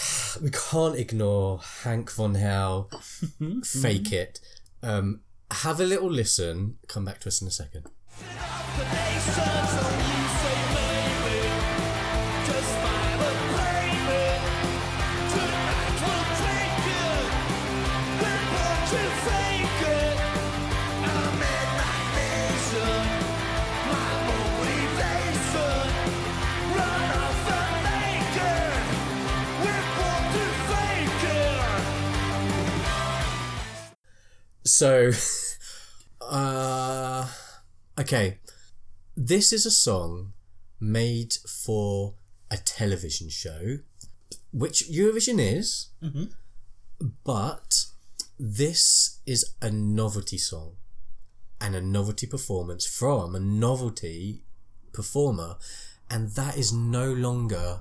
we 0.42 0.50
can't 0.50 0.96
ignore 0.96 1.60
Hank 1.82 2.10
von 2.10 2.34
Hell, 2.36 2.90
fake 3.64 4.12
it. 4.12 4.40
Um, 4.82 5.20
have 5.50 5.78
a 5.78 5.84
little 5.84 6.10
listen. 6.10 6.78
Come 6.88 7.04
back 7.04 7.20
to 7.20 7.28
us 7.28 7.42
in 7.42 7.48
a 7.48 7.50
second. 7.50 7.84
So, 34.78 35.10
uh, 36.20 37.26
okay, 37.98 38.38
this 39.16 39.52
is 39.52 39.66
a 39.66 39.72
song 39.72 40.34
made 40.78 41.32
for 41.64 42.14
a 42.48 42.58
television 42.58 43.28
show, 43.28 43.78
which 44.52 44.88
Eurovision 44.88 45.40
is, 45.40 45.88
but 47.24 47.86
this 48.38 49.18
is 49.26 49.56
a 49.60 49.68
novelty 49.68 50.38
song 50.38 50.76
and 51.60 51.74
a 51.74 51.80
novelty 51.80 52.28
performance 52.28 52.86
from 52.86 53.34
a 53.34 53.40
novelty 53.40 54.44
performer, 54.92 55.56
and 56.08 56.30
that 56.36 56.56
is 56.56 56.72
no 56.72 57.12
longer 57.12 57.80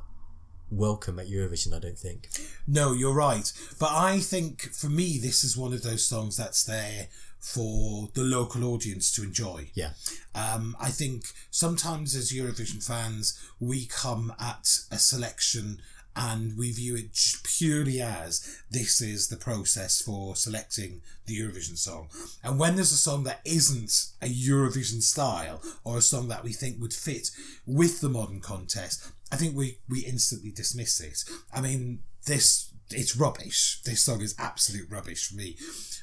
welcome 0.69 1.19
at 1.19 1.27
Eurovision, 1.27 1.73
I 1.75 1.79
don't 1.79 1.97
think. 1.97 2.29
No, 2.67 2.93
you're 2.93 3.13
right. 3.13 3.51
But 3.79 3.91
I 3.91 4.19
think 4.19 4.61
for 4.73 4.89
me, 4.89 5.17
this 5.17 5.43
is 5.43 5.57
one 5.57 5.73
of 5.73 5.83
those 5.83 6.05
songs 6.05 6.37
that's 6.37 6.63
there 6.63 7.07
for 7.39 8.09
the 8.13 8.23
local 8.23 8.63
audience 8.65 9.11
to 9.13 9.23
enjoy. 9.23 9.69
Yeah. 9.73 9.91
Um, 10.35 10.75
I 10.79 10.89
think 10.89 11.25
sometimes 11.51 12.15
as 12.15 12.31
Eurovision 12.31 12.85
fans, 12.85 13.39
we 13.59 13.85
come 13.85 14.33
at 14.39 14.79
a 14.91 14.97
selection 14.97 15.79
and 16.17 16.57
we 16.57 16.71
view 16.71 16.95
it 16.95 17.15
purely 17.43 18.01
as 18.01 18.59
this 18.71 19.01
is 19.01 19.27
the 19.27 19.37
process 19.37 20.01
for 20.01 20.35
selecting 20.35 21.01
the 21.27 21.39
Eurovision 21.39 21.77
song. 21.77 22.09
And 22.43 22.57
when 22.57 22.75
there's 22.75 22.91
a 22.91 22.97
song 22.97 23.23
that 23.25 23.41
isn't 23.45 24.07
a 24.21 24.27
Eurovision 24.27 25.03
style 25.03 25.61
or 25.83 25.99
a 25.99 26.01
song 26.01 26.27
that 26.29 26.43
we 26.43 26.53
think 26.53 26.81
would 26.81 26.93
fit 26.93 27.29
with 27.67 28.01
the 28.01 28.09
modern 28.09 28.39
contest, 28.39 29.11
I 29.31 29.35
think 29.35 29.55
we, 29.55 29.79
we 29.89 30.01
instantly 30.01 30.51
dismiss 30.51 30.99
it. 31.01 31.23
I 31.53 31.61
mean, 31.61 31.99
this 32.25 32.71
it's 32.89 33.17
rubbish. 33.17 33.81
This 33.83 34.03
song 34.03 34.21
is 34.21 34.33
absolute 34.37 34.89
rubbish 34.89 35.27
for 35.27 35.35
me. 35.35 35.57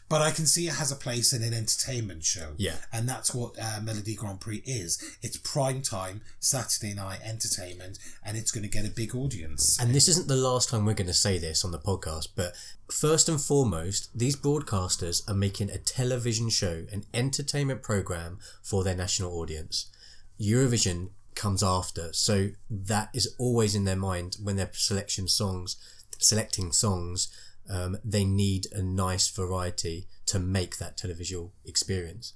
But 0.09 0.21
I 0.21 0.31
can 0.31 0.45
see 0.45 0.67
it 0.67 0.75
has 0.75 0.93
a 0.93 0.97
place 0.97 1.33
in 1.33 1.43
an 1.43 1.55
entertainment 1.55 2.25
show. 2.25 2.53
Yeah. 2.59 2.77
And 2.93 3.09
that's 3.09 3.35
what 3.35 3.59
uh, 3.59 3.81
Melodi 3.81 4.15
Grand 4.17 4.41
Prix 4.41 4.63
is. 4.67 5.03
It's 5.23 5.39
prime 5.39 5.81
time, 5.81 6.21
Saturday 6.41 6.93
night 6.93 7.21
entertainment, 7.25 7.99
and 8.23 8.37
it's 8.37 8.51
going 8.51 8.65
to 8.65 8.69
get 8.69 8.85
a 8.85 8.91
big 8.91 9.15
audience. 9.15 9.81
And 9.81 9.95
this 9.95 10.09
isn't 10.09 10.29
the 10.29 10.37
last 10.37 10.69
time 10.69 10.85
we're 10.85 10.95
going 10.95 11.07
to 11.07 11.15
say 11.15 11.39
this 11.39 11.65
on 11.65 11.71
the 11.71 11.79
podcast, 11.79 12.29
but 12.37 12.55
first 12.91 13.31
and 13.31 13.41
foremost, 13.41 14.17
these 14.17 14.37
broadcasters 14.37 15.27
are 15.29 15.35
making 15.35 15.71
a 15.71 15.79
television 15.79 16.51
show, 16.51 16.85
an 16.93 17.05
entertainment 17.15 17.83
program 17.83 18.39
for 18.63 18.85
their 18.85 18.95
national 18.95 19.33
audience. 19.41 19.91
Eurovision 20.39 21.11
comes 21.35 21.63
after, 21.63 22.13
so 22.13 22.51
that 22.71 23.11
is 23.15 23.35
always 23.39 23.75
in 23.75 23.85
their 23.85 23.97
mind 23.97 24.37
when 24.43 24.57
they're 24.57 24.71
selection 24.73 25.29
songs, 25.29 25.77
selecting 26.19 26.73
songs. 26.73 27.29
Um, 27.69 27.97
they 28.05 28.25
need 28.25 28.67
a 28.73 28.83
nice 28.83 29.29
variety 29.29 30.07
to 30.27 30.39
make 30.39 30.77
that 30.79 30.99
televisual 30.99 31.53
experience. 31.65 32.35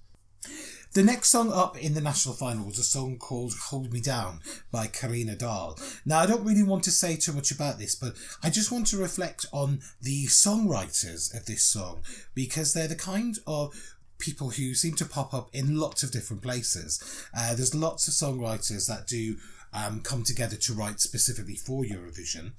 The 0.94 1.02
next 1.02 1.28
song 1.28 1.52
up 1.52 1.76
in 1.76 1.92
the 1.92 2.00
national 2.00 2.34
final 2.34 2.64
was 2.64 2.78
a 2.78 2.82
song 2.82 3.18
called 3.18 3.52
Hold 3.68 3.92
Me 3.92 4.00
Down 4.00 4.40
by 4.72 4.86
Carina 4.86 5.36
Dahl. 5.36 5.78
Now, 6.06 6.20
I 6.20 6.26
don't 6.26 6.44
really 6.44 6.62
want 6.62 6.82
to 6.84 6.90
say 6.90 7.16
too 7.16 7.34
much 7.34 7.50
about 7.50 7.78
this, 7.78 7.94
but 7.94 8.14
I 8.42 8.48
just 8.48 8.72
want 8.72 8.86
to 8.88 8.96
reflect 8.96 9.44
on 9.52 9.80
the 10.00 10.24
songwriters 10.26 11.36
of 11.36 11.44
this 11.44 11.62
song 11.62 12.02
because 12.34 12.72
they're 12.72 12.88
the 12.88 12.96
kind 12.96 13.38
of 13.46 13.74
people 14.18 14.50
who 14.50 14.74
seem 14.74 14.94
to 14.94 15.04
pop 15.04 15.32
up 15.32 15.48
in 15.52 15.78
lots 15.78 16.02
of 16.02 16.10
different 16.10 16.42
places. 16.42 17.26
Uh, 17.36 17.54
there's 17.54 17.74
lots 17.74 18.08
of 18.08 18.14
songwriters 18.14 18.86
that 18.88 19.06
do 19.06 19.36
um, 19.72 20.00
come 20.00 20.22
together 20.22 20.56
to 20.56 20.72
write 20.72 21.00
specifically 21.00 21.56
for 21.56 21.84
Eurovision. 21.84 22.52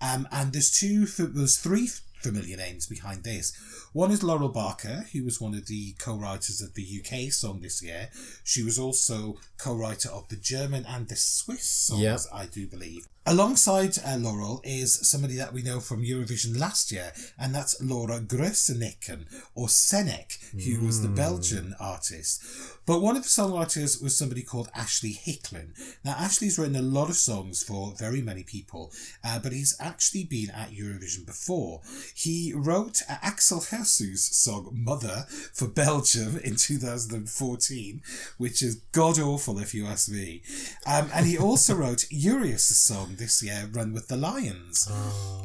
Um, 0.00 0.28
and 0.30 0.52
there's 0.52 0.70
two, 0.70 1.06
there's 1.06 1.58
three 1.58 1.88
familiar 2.20 2.56
names 2.56 2.86
behind 2.86 3.24
this. 3.24 3.52
One 3.96 4.10
is 4.10 4.22
Laurel 4.22 4.50
Barker, 4.50 5.06
who 5.14 5.24
was 5.24 5.40
one 5.40 5.54
of 5.54 5.68
the 5.68 5.94
co-writers 5.98 6.60
of 6.60 6.74
the 6.74 7.00
UK 7.00 7.32
song 7.32 7.62
this 7.62 7.82
year. 7.82 8.10
She 8.44 8.62
was 8.62 8.78
also 8.78 9.38
co-writer 9.56 10.10
of 10.10 10.28
the 10.28 10.36
German 10.36 10.84
and 10.86 11.08
the 11.08 11.16
Swiss 11.16 11.64
songs, 11.64 12.02
Yep. 12.02 12.20
I 12.30 12.44
do 12.44 12.66
believe. 12.66 13.08
Alongside 13.28 13.98
uh, 14.06 14.18
Laurel 14.18 14.60
is 14.62 15.10
somebody 15.10 15.34
that 15.34 15.52
we 15.52 15.60
know 15.60 15.80
from 15.80 16.04
Eurovision 16.04 16.56
last 16.56 16.92
year, 16.92 17.12
and 17.36 17.52
that's 17.52 17.82
Laura 17.82 18.20
Groeseneken, 18.20 19.24
or 19.52 19.66
Sennek, 19.66 20.38
who 20.52 20.86
was 20.86 21.02
the 21.02 21.08
Belgian 21.08 21.74
artist. 21.80 22.44
But 22.86 23.00
one 23.00 23.16
of 23.16 23.24
the 23.24 23.28
songwriters 23.28 24.00
was 24.00 24.16
somebody 24.16 24.42
called 24.42 24.70
Ashley 24.76 25.12
Hicklin. 25.12 25.70
Now, 26.04 26.12
Ashley's 26.12 26.56
written 26.56 26.76
a 26.76 26.82
lot 26.82 27.10
of 27.10 27.16
songs 27.16 27.64
for 27.64 27.94
very 27.98 28.22
many 28.22 28.44
people, 28.44 28.92
uh, 29.24 29.40
but 29.40 29.52
he's 29.52 29.76
actually 29.80 30.22
been 30.22 30.50
at 30.50 30.70
Eurovision 30.70 31.26
before. 31.26 31.80
He 32.14 32.52
wrote 32.54 33.02
uh, 33.10 33.16
Axel 33.22 33.60
Hirsoux's 33.86 34.36
song 34.36 34.70
Mother 34.72 35.26
for 35.52 35.68
Belgium 35.68 36.38
in 36.42 36.56
2014, 36.56 38.02
which 38.36 38.62
is 38.62 38.82
god 38.92 39.18
awful 39.18 39.58
if 39.58 39.74
you 39.74 39.86
ask 39.86 40.10
me. 40.10 40.42
Um, 40.86 41.08
and 41.14 41.24
he 41.26 41.38
also 41.38 41.74
wrote 41.76 42.06
Jurijus' 42.10 42.76
song 42.76 43.14
this 43.16 43.42
year, 43.42 43.68
Run 43.72 43.92
with 43.92 44.08
the 44.08 44.16
Lions. 44.16 44.88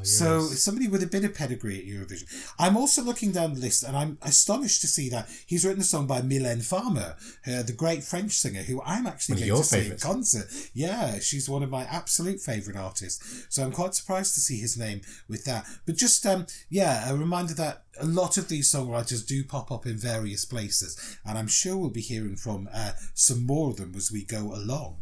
So 0.04 0.42
somebody 0.42 0.88
with 0.88 1.04
a 1.04 1.08
bit 1.08 1.24
of 1.24 1.36
pedigree 1.36 1.78
at 1.78 1.86
Eurovision. 1.86 2.26
I'm 2.58 2.76
also 2.76 3.04
looking 3.04 3.32
down 3.32 3.54
the 3.54 3.60
list 3.60 3.84
and 3.84 3.96
I'm 3.96 4.18
astonished 4.24 4.82
to 4.82 4.88
see 4.88 5.10
that 5.10 5.30
he's 5.46 5.64
written 5.64 5.82
a 5.82 5.86
song 5.86 6.08
by 6.08 6.22
Mylène 6.22 6.66
Farmer, 6.66 7.16
uh, 7.48 7.62
the 7.62 7.74
great 7.74 8.04
French 8.04 8.32
singer 8.34 8.64
who 8.64 8.82
I'm 8.84 9.06
actually 9.06 9.34
One 9.34 9.40
going 9.40 9.48
your 9.48 9.58
to 9.58 9.64
see 9.64 9.92
in 9.92 9.98
concert. 9.98 10.48
Yeah, 10.74 11.20
she's 11.20 11.48
one 11.48 11.62
of 11.62 11.70
my 11.70 11.84
absolute 11.84 12.40
favourite 12.42 12.80
artists. 12.80 13.46
So 13.50 13.64
I'm 13.64 13.72
quite 13.72 13.94
surprised 13.94 14.34
to 14.34 14.40
see 14.40 14.60
his 14.60 14.78
name 14.78 15.02
with 15.30 15.46
that. 15.46 15.66
But 15.86 15.96
just 15.96 16.26
um 16.26 16.48
yeah, 16.70 17.12
a 17.12 17.16
reminder 17.16 17.54
that 17.56 17.84
a 18.00 18.06
lot 18.06 18.38
of 18.38 18.48
these 18.48 18.72
songwriters 18.72 19.26
do 19.26 19.44
pop 19.44 19.72
up 19.72 19.86
in 19.86 19.98
various 19.98 20.46
places, 20.46 21.18
and 21.26 21.38
I'm 21.38 21.48
sure 21.48 21.78
we'll 21.78 21.90
be 21.90 22.02
hearing 22.02 22.36
from 22.36 22.70
uh, 22.74 22.92
some 23.14 23.46
more 23.46 23.70
of 23.70 23.78
them 23.78 23.94
as 23.96 24.12
we 24.12 24.24
go 24.24 24.54
along. 24.54 24.98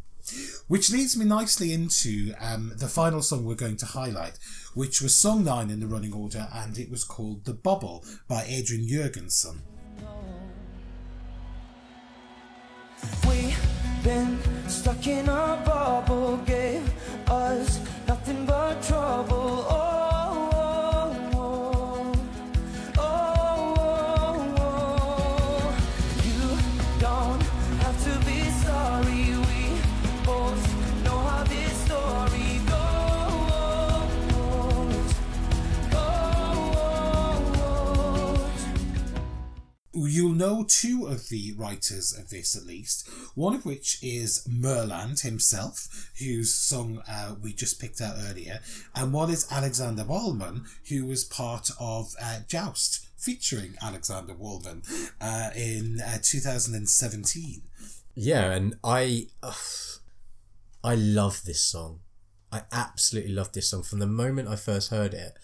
Which 0.68 0.92
leads 0.92 1.18
me 1.18 1.26
nicely 1.26 1.74
into 1.74 2.34
um, 2.40 2.74
the 2.76 2.88
final 2.88 3.22
song 3.22 3.46
we're 3.46 3.56
going 3.56 3.78
to 3.78 3.86
highlight, 3.86 4.38
which 4.76 5.02
was 5.02 5.16
song 5.16 5.44
nine 5.44 5.70
in 5.70 5.80
the 5.80 5.88
running 5.88 6.14
order, 6.14 6.48
and 6.54 6.78
it 6.78 6.92
was 6.92 7.04
called 7.04 7.46
The 7.46 7.54
Bubble 7.54 8.06
by 8.28 8.44
Adrian 8.48 8.86
Jørgensen. 8.86 9.58
We've 13.28 13.58
been 14.04 14.40
stuck 14.68 15.08
in 15.08 15.28
a 15.30 15.62
bubble, 15.66 16.38
gave 16.46 16.84
us 17.30 17.80
nothing 18.08 18.46
but 18.46 18.84
trouble. 18.84 19.66
Oh, 19.70 19.99
you'll 40.20 40.36
know 40.36 40.66
two 40.68 41.08
of 41.08 41.30
the 41.30 41.54
writers 41.56 42.12
of 42.12 42.30
this 42.30 42.54
at 42.54 42.66
least. 42.66 43.08
One 43.36 43.56
of 43.56 43.66
which 43.66 43.98
is 44.04 44.46
Mørland 44.50 45.22
himself, 45.22 46.12
whose 46.20 46.54
song 46.54 47.02
uh, 47.08 47.36
we 47.42 47.54
just 47.54 47.80
picked 47.80 48.02
out 48.02 48.18
earlier, 48.30 48.60
and 48.94 49.14
one 49.14 49.30
is 49.30 49.50
Aleksander 49.50 50.04
Walmann, 50.04 50.66
who 50.90 51.06
was 51.06 51.24
part 51.24 51.72
of 51.80 52.14
uh, 52.22 52.40
JOWST, 52.50 53.08
featuring 53.18 53.76
Aleksander 53.82 54.34
Walmann 54.34 54.84
uh, 55.22 55.52
in 55.56 56.02
uh, 56.02 56.18
2017. 56.22 57.62
Yeah, 58.16 58.52
and 58.52 58.76
I, 58.84 59.28
I 60.84 60.96
love 60.96 61.44
this 61.46 61.62
song. 61.62 62.02
I 62.52 62.64
absolutely 62.74 63.32
love 63.32 63.54
this 63.54 63.70
song. 63.70 63.84
From 63.84 64.00
the 64.00 64.08
moment 64.08 64.50
I 64.50 64.58
first 64.58 64.90
heard 64.90 65.14
it, 65.14 65.38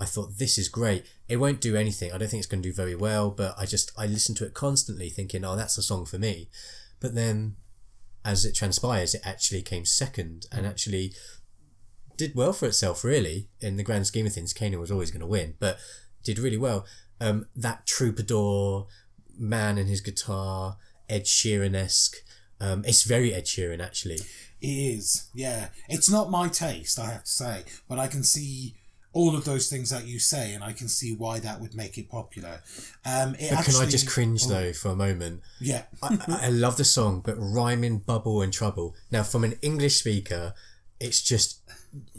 I 0.00 0.04
thought 0.04 0.38
this 0.38 0.58
is 0.58 0.68
great. 0.68 1.06
It 1.30 1.36
won't 1.36 1.60
do 1.60 1.76
anything. 1.76 2.10
I 2.10 2.18
don't 2.18 2.28
think 2.28 2.40
it's 2.40 2.48
going 2.48 2.60
to 2.60 2.68
do 2.68 2.74
very 2.74 2.96
well, 2.96 3.30
but 3.30 3.54
I 3.56 3.64
just 3.64 3.92
I 3.96 4.06
listen 4.06 4.34
to 4.34 4.44
it 4.44 4.52
constantly, 4.52 5.08
thinking, 5.08 5.44
"Oh, 5.44 5.54
that's 5.54 5.78
a 5.78 5.82
song 5.82 6.04
for 6.04 6.18
me." 6.18 6.48
But 6.98 7.14
then, 7.14 7.54
as 8.24 8.44
it 8.44 8.56
transpires, 8.56 9.14
it 9.14 9.22
actually 9.24 9.62
came 9.62 9.84
second 9.84 10.46
and 10.50 10.66
actually 10.66 11.12
did 12.16 12.34
well 12.34 12.52
for 12.52 12.66
itself. 12.66 13.04
Really, 13.04 13.48
in 13.60 13.76
the 13.76 13.84
grand 13.84 14.08
scheme 14.08 14.26
of 14.26 14.32
things, 14.32 14.52
KEiiNO 14.52 14.80
was 14.80 14.90
always 14.90 15.12
going 15.12 15.20
to 15.20 15.26
win, 15.26 15.54
but 15.60 15.78
did 16.24 16.40
really 16.40 16.58
well. 16.58 16.84
Um, 17.20 17.46
that 17.54 17.86
troubadour 17.86 18.88
man 19.38 19.78
and 19.78 19.88
his 19.88 20.00
guitar, 20.00 20.78
Ed 21.08 21.26
Sheeran 21.26 21.76
esque. 21.76 22.16
Um, 22.60 22.84
it's 22.84 23.04
very 23.04 23.32
Ed 23.32 23.44
Sheeran 23.44 23.80
actually. 23.80 24.18
It 24.60 24.66
is, 24.66 25.30
yeah. 25.32 25.68
It's 25.88 26.10
not 26.10 26.30
my 26.30 26.48
taste, 26.48 26.98
I 26.98 27.12
have 27.12 27.24
to 27.24 27.30
say, 27.30 27.62
but 27.88 27.98
I 27.98 28.08
can 28.08 28.22
see 28.22 28.74
all 29.12 29.34
of 29.34 29.44
those 29.44 29.68
things 29.68 29.90
that 29.90 30.06
you 30.06 30.18
say, 30.18 30.54
and 30.54 30.62
I 30.62 30.72
can 30.72 30.88
see 30.88 31.14
why 31.14 31.40
that 31.40 31.60
would 31.60 31.74
make 31.74 31.98
it 31.98 32.08
popular. 32.08 32.62
Um, 33.04 33.34
it 33.38 33.50
But 33.50 33.64
can 33.64 33.74
I 33.76 33.86
just 33.86 34.08
cringe 34.08 34.42
oh, 34.46 34.48
though 34.48 34.72
for 34.72 34.90
a 34.90 34.96
moment? 34.96 35.42
Yeah, 35.60 35.82
I, 36.02 36.18
I 36.42 36.48
love 36.48 36.76
the 36.76 36.84
song, 36.84 37.20
but 37.24 37.34
rhyming 37.36 37.98
bubble 37.98 38.40
and 38.40 38.52
trouble. 38.52 38.94
Now, 39.10 39.22
from 39.22 39.42
an 39.44 39.54
English 39.62 39.96
speaker, 39.96 40.54
it's 41.00 41.22
just 41.22 41.60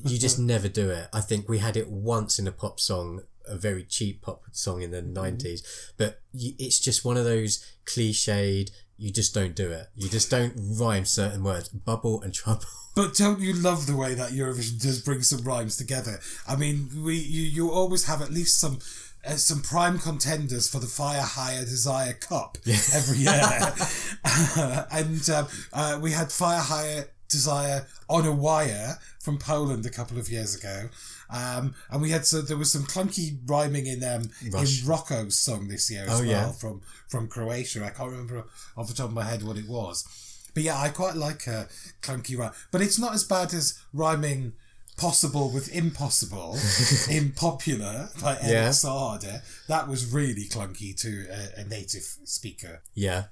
you 0.03 0.17
just 0.17 0.39
never 0.53 0.67
do 0.67 0.89
it. 0.89 1.07
I 1.13 1.21
think 1.21 1.47
we 1.47 1.59
had 1.59 1.77
it 1.77 1.89
once 1.89 2.39
in 2.39 2.47
a 2.47 2.51
pop 2.51 2.79
song, 2.79 3.21
a 3.47 3.55
very 3.55 3.83
cheap 3.83 4.21
pop 4.21 4.43
song 4.51 4.81
in 4.81 4.91
the 4.91 5.01
nineties, 5.01 5.63
but 5.97 6.19
you, 6.33 6.53
it's 6.59 6.79
just 6.79 7.05
one 7.05 7.17
of 7.17 7.23
those 7.23 7.65
cliched. 7.85 8.71
You 9.01 9.11
just 9.11 9.33
don't 9.33 9.55
do 9.55 9.71
it. 9.71 9.87
You 9.95 10.09
just 10.09 10.29
don't 10.29 10.53
rhyme 10.55 11.05
certain 11.05 11.43
words. 11.43 11.69
Bubble 11.69 12.21
and 12.21 12.31
trouble. 12.33 12.65
But 12.93 13.15
don't 13.15 13.39
you 13.39 13.53
love 13.53 13.87
the 13.87 13.95
way 13.95 14.15
that 14.15 14.31
Eurovision 14.31 14.81
does 14.81 15.01
bring 15.01 15.21
some 15.21 15.45
rhymes 15.45 15.77
together? 15.77 16.19
I 16.45 16.57
mean, 16.57 16.89
we 17.05 17.15
you, 17.15 17.43
you 17.43 17.71
always 17.71 18.03
have 18.03 18.21
at 18.21 18.31
least 18.31 18.59
some 18.59 18.79
uh, 19.25 19.37
some 19.37 19.61
prime 19.61 19.97
contenders 19.97 20.69
for 20.69 20.79
the 20.79 20.87
Fire 20.87 21.21
Higher 21.21 21.63
Desire 21.63 22.11
Cup 22.11 22.57
every 22.93 23.19
year, 23.19 23.31
and 24.91 25.29
um, 25.29 25.47
uh, 25.71 25.99
we 26.01 26.11
had 26.11 26.33
Fire 26.33 26.59
Higher 26.59 27.05
Desire 27.29 27.87
on 28.09 28.25
a 28.25 28.33
wire 28.33 28.99
from 29.21 29.37
Poland 29.37 29.85
a 29.85 29.89
couple 29.89 30.19
of 30.19 30.29
years 30.29 30.53
ago. 30.53 30.89
Um, 31.31 31.75
and 31.89 32.01
we 32.01 32.09
had 32.11 32.25
so 32.25 32.41
there 32.41 32.57
was 32.57 32.71
some 32.71 32.83
clunky 32.83 33.37
rhyming 33.47 33.87
in 33.87 34.03
um, 34.03 34.29
Rush. 34.51 34.81
in 34.81 34.87
Roko's 34.87 35.37
song 35.37 35.67
this 35.69 35.89
year 35.89 36.03
as 36.03 36.09
Oh, 36.19 36.23
well 36.23 36.25
yeah. 36.27 36.51
from 36.51 36.81
from 37.07 37.27
Croatia. 37.27 37.85
I 37.85 37.89
can't 37.89 38.11
remember 38.11 38.43
off 38.75 38.87
the 38.87 38.93
top 38.93 39.07
of 39.07 39.13
my 39.13 39.23
head 39.23 39.43
what 39.43 39.57
it 39.57 39.67
was. 39.67 40.05
But 40.53 40.63
yeah, 40.63 40.77
I 40.77 40.89
quite 40.89 41.15
like 41.15 41.47
a 41.47 41.69
clunky 42.01 42.37
rhyme. 42.37 42.51
But 42.71 42.81
it's 42.81 42.99
not 42.99 43.13
as 43.13 43.23
bad 43.23 43.53
as 43.53 43.79
rhyming 43.93 44.53
possible 45.01 45.49
with 45.49 45.73
impossible 45.75 46.55
in 47.09 47.31
popular 47.31 48.09
by 48.21 48.33
Eric 48.35 48.51
Yeah. 48.51 48.69
Saade. 48.69 49.41
That 49.67 49.87
was 49.87 50.13
really 50.13 50.45
clunky 50.45 50.95
to 51.01 51.11
a, 51.57 51.61
a 51.61 51.63
native 51.65 52.03
speaker. 52.23 52.81
Yeah, 52.93 53.23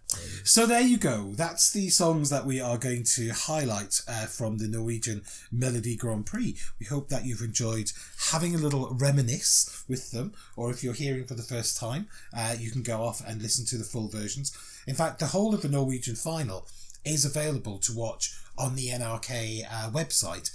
So 0.43 0.65
there 0.65 0.81
you 0.81 0.97
go. 0.97 1.33
That's 1.35 1.71
the 1.71 1.89
songs 1.89 2.29
that 2.31 2.45
we 2.47 2.59
are 2.59 2.77
going 2.79 3.03
to 3.15 3.29
highlight 3.29 4.01
uh, 4.07 4.25
from 4.25 4.57
the 4.57 4.67
Norwegian 4.67 5.21
Melodi 5.53 5.95
Grand 5.97 6.25
Prix. 6.25 6.55
We 6.79 6.87
hope 6.87 7.09
that 7.09 7.25
you've 7.25 7.41
enjoyed 7.41 7.91
having 8.31 8.55
a 8.55 8.57
little 8.65 8.89
reminisce 8.93 9.83
with 9.87 10.09
them, 10.11 10.33
or 10.55 10.71
if 10.71 10.83
you're 10.83 10.93
hearing 11.05 11.25
for 11.27 11.35
the 11.35 11.43
first 11.43 11.77
time, 11.79 12.07
uh, 12.35 12.55
you 12.59 12.71
can 12.71 12.81
go 12.83 13.03
off 13.03 13.21
and 13.27 13.41
listen 13.43 13.65
to 13.67 13.77
the 13.77 13.83
full 13.83 14.07
versions. 14.07 14.51
In 14.87 14.95
fact, 14.95 15.19
the 15.19 15.27
whole 15.27 15.53
of 15.53 15.61
the 15.61 15.69
Norwegian 15.69 16.15
final 16.15 16.67
is 17.05 17.25
available 17.25 17.77
to 17.79 17.93
watch 17.93 18.33
on 18.57 18.75
the 18.75 18.87
NRK 18.89 19.63
uh, 19.71 19.89
website, 19.91 20.49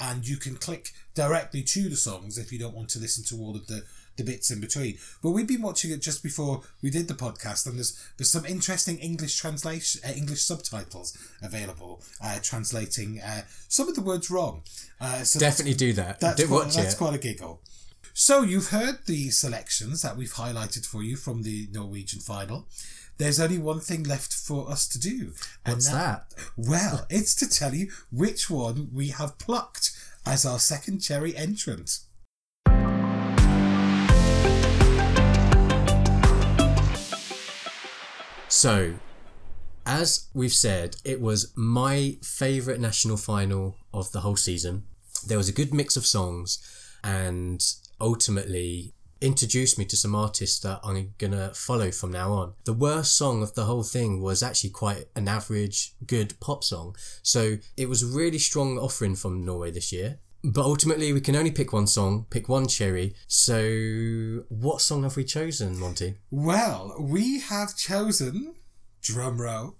and 0.00 0.26
you 0.26 0.36
can 0.36 0.56
click 0.56 0.90
directly 1.14 1.62
to 1.62 1.88
the 1.88 1.96
songs 1.96 2.38
if 2.38 2.50
you 2.50 2.58
don't 2.58 2.74
want 2.74 2.88
to 2.90 2.98
listen 2.98 3.24
to 3.24 3.42
all 3.42 3.54
of 3.54 3.66
the 3.66 3.84
the 4.16 4.24
bits 4.24 4.50
in 4.50 4.60
between. 4.60 4.98
But 5.22 5.30
we've 5.30 5.46
been 5.46 5.62
watching 5.62 5.90
it 5.90 6.02
just 6.02 6.22
before 6.22 6.62
we 6.82 6.90
did 6.90 7.08
the 7.08 7.14
podcast, 7.14 7.66
and 7.66 7.76
there's 7.76 7.98
there's 8.16 8.30
some 8.30 8.44
interesting 8.44 8.98
English 8.98 9.36
translation, 9.36 10.00
uh, 10.06 10.12
English 10.12 10.42
subtitles 10.42 11.16
available, 11.42 12.02
uh, 12.22 12.38
translating 12.42 13.20
uh, 13.20 13.42
some 13.68 13.88
of 13.88 13.94
the 13.94 14.02
words 14.02 14.30
wrong. 14.30 14.62
Uh, 15.00 15.22
so 15.22 15.38
definitely 15.38 15.74
do 15.74 15.92
that. 15.94 16.20
that's 16.20 16.40
do 16.40 16.48
quite, 16.48 16.64
watch 16.64 16.76
that's 16.76 16.94
it. 16.94 16.98
quite 16.98 17.14
a 17.14 17.18
giggle. 17.18 17.60
So 18.12 18.42
you've 18.42 18.68
heard 18.68 19.06
the 19.06 19.30
selections 19.30 20.02
that 20.02 20.16
we've 20.16 20.34
highlighted 20.34 20.84
for 20.84 21.02
you 21.02 21.16
from 21.16 21.42
the 21.42 21.68
Norwegian 21.72 22.20
final. 22.20 22.66
There's 23.20 23.38
only 23.38 23.58
one 23.58 23.80
thing 23.80 24.04
left 24.04 24.32
for 24.32 24.70
us 24.70 24.88
to 24.88 24.98
do. 24.98 25.34
and 25.66 25.74
What's 25.74 25.90
that? 25.90 26.32
Well, 26.56 27.06
it's 27.10 27.34
to 27.34 27.46
tell 27.46 27.74
you 27.74 27.90
which 28.10 28.48
one 28.48 28.88
we 28.94 29.08
have 29.08 29.36
plucked 29.36 29.90
as 30.24 30.46
our 30.46 30.58
second 30.58 31.00
cherry 31.00 31.36
entrant. 31.36 31.98
So, 38.48 38.94
as 39.84 40.28
we've 40.32 40.50
said, 40.50 40.96
it 41.04 41.20
was 41.20 41.52
my 41.54 42.16
favourite 42.22 42.80
national 42.80 43.18
final 43.18 43.76
of 43.92 44.12
the 44.12 44.20
whole 44.20 44.36
season. 44.36 44.84
There 45.26 45.36
was 45.36 45.50
a 45.50 45.52
good 45.52 45.74
mix 45.74 45.94
of 45.94 46.06
songs 46.06 46.58
and 47.04 47.62
ultimately 48.00 48.94
introduced 49.20 49.78
me 49.78 49.84
to 49.86 49.96
some 49.96 50.14
artists 50.14 50.60
that 50.60 50.80
I'm 50.82 51.14
gonna 51.18 51.52
follow 51.54 51.90
from 51.90 52.12
now 52.12 52.32
on. 52.32 52.54
The 52.64 52.72
worst 52.72 53.16
song 53.16 53.42
of 53.42 53.54
the 53.54 53.64
whole 53.64 53.82
thing 53.82 54.20
was 54.20 54.42
actually 54.42 54.70
quite 54.70 55.06
an 55.14 55.28
average, 55.28 55.94
good 56.06 56.38
pop 56.40 56.64
song. 56.64 56.96
So 57.22 57.58
it 57.76 57.88
was 57.88 58.02
a 58.02 58.06
really 58.06 58.38
strong 58.38 58.78
offering 58.78 59.14
from 59.14 59.44
Norway 59.44 59.70
this 59.70 59.92
year. 59.92 60.20
But 60.42 60.64
ultimately, 60.64 61.12
we 61.12 61.20
can 61.20 61.36
only 61.36 61.50
pick 61.50 61.72
one 61.72 61.86
song, 61.86 62.26
pick 62.30 62.48
one 62.48 62.66
cherry. 62.66 63.14
So, 63.26 64.44
what 64.48 64.80
song 64.80 65.02
have 65.02 65.16
we 65.16 65.24
chosen, 65.24 65.78
Monty? 65.78 66.16
Well, 66.30 66.96
we 66.98 67.40
have 67.40 67.76
chosen 67.76 68.54
drum 69.02 69.40
roll. 69.40 69.76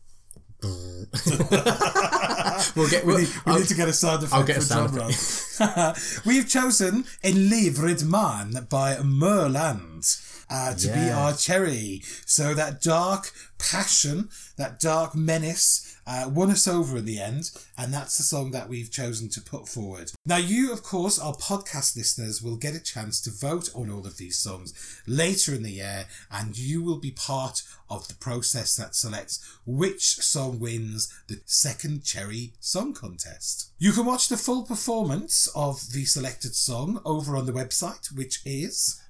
We'll 2.77 2.89
get. 2.89 3.05
We 3.05 3.13
We'll, 3.13 3.19
need, 3.21 3.29
we 3.47 3.55
need 3.57 3.69
to 3.69 3.75
get 3.75 3.89
a 3.89 3.93
sound 3.93 4.23
effect 4.23 4.35
I'll 4.35 4.45
get 4.45 4.59
a 4.59 4.61
for 4.61 4.67
sound 4.67 4.95
roll. 4.95 5.95
We've 6.27 6.49
chosen 6.49 7.05
"En 7.23 7.49
livredd 7.49 8.05
mann" 8.05 8.67
by 8.69 8.97
Mørland 8.97 10.21
uh, 10.51 10.75
to 10.75 10.89
be 10.89 11.11
our 11.11 11.35
cherry. 11.35 12.03
So 12.27 12.55
that 12.55 12.83
dark 12.83 13.33
passion, 13.59 14.29
that 14.57 14.81
dark 14.81 15.15
menace, 15.15 15.90
uh, 16.07 16.31
won 16.33 16.51
us 16.51 16.67
over 16.67 16.99
in 16.99 17.05
the 17.05 17.21
end, 17.21 17.51
and 17.77 17.93
that's 17.93 18.17
the 18.17 18.23
song 18.23 18.51
that 18.51 18.69
we've 18.69 18.91
chosen 18.91 19.29
to 19.31 19.41
put 19.41 19.69
forward. 19.69 20.13
Now, 20.27 20.37
you, 20.37 20.73
of 20.73 20.83
course, 20.83 21.19
our 21.19 21.35
podcast 21.35 21.97
listeners, 21.97 22.43
will 22.43 22.57
get 22.57 22.75
a 22.75 22.83
chance 22.83 23.21
to 23.23 23.31
vote 23.31 23.69
on 23.75 23.91
all 23.91 24.07
of 24.07 24.17
these 24.17 24.39
songs 24.39 25.03
later 25.07 25.55
in 25.55 25.63
the 25.63 25.73
year, 25.73 26.07
and 26.31 26.57
you 26.59 26.83
will 26.83 26.99
be 26.99 27.11
part 27.11 27.63
of 27.89 28.09
the 28.09 28.15
process 28.15 28.77
that 28.77 28.95
selects 28.95 29.41
which 29.67 30.17
song 30.17 30.61
wins 30.61 31.13
the 31.29 31.41
second 31.45 32.05
Cherry 32.05 32.55
Song 32.61 32.95
Contest. 32.95 33.71
You 33.79 33.93
can 33.93 34.07
watch 34.07 34.29
the 34.29 34.37
full 34.37 34.65
performance 34.65 35.49
of 35.55 35.93
the 35.93 36.05
selected 36.05 36.55
song 36.55 37.01
over 37.05 37.37
on 37.37 37.47
the 37.47 37.53
website, 37.53 38.15
which 38.17 38.41
is. 38.45 39.01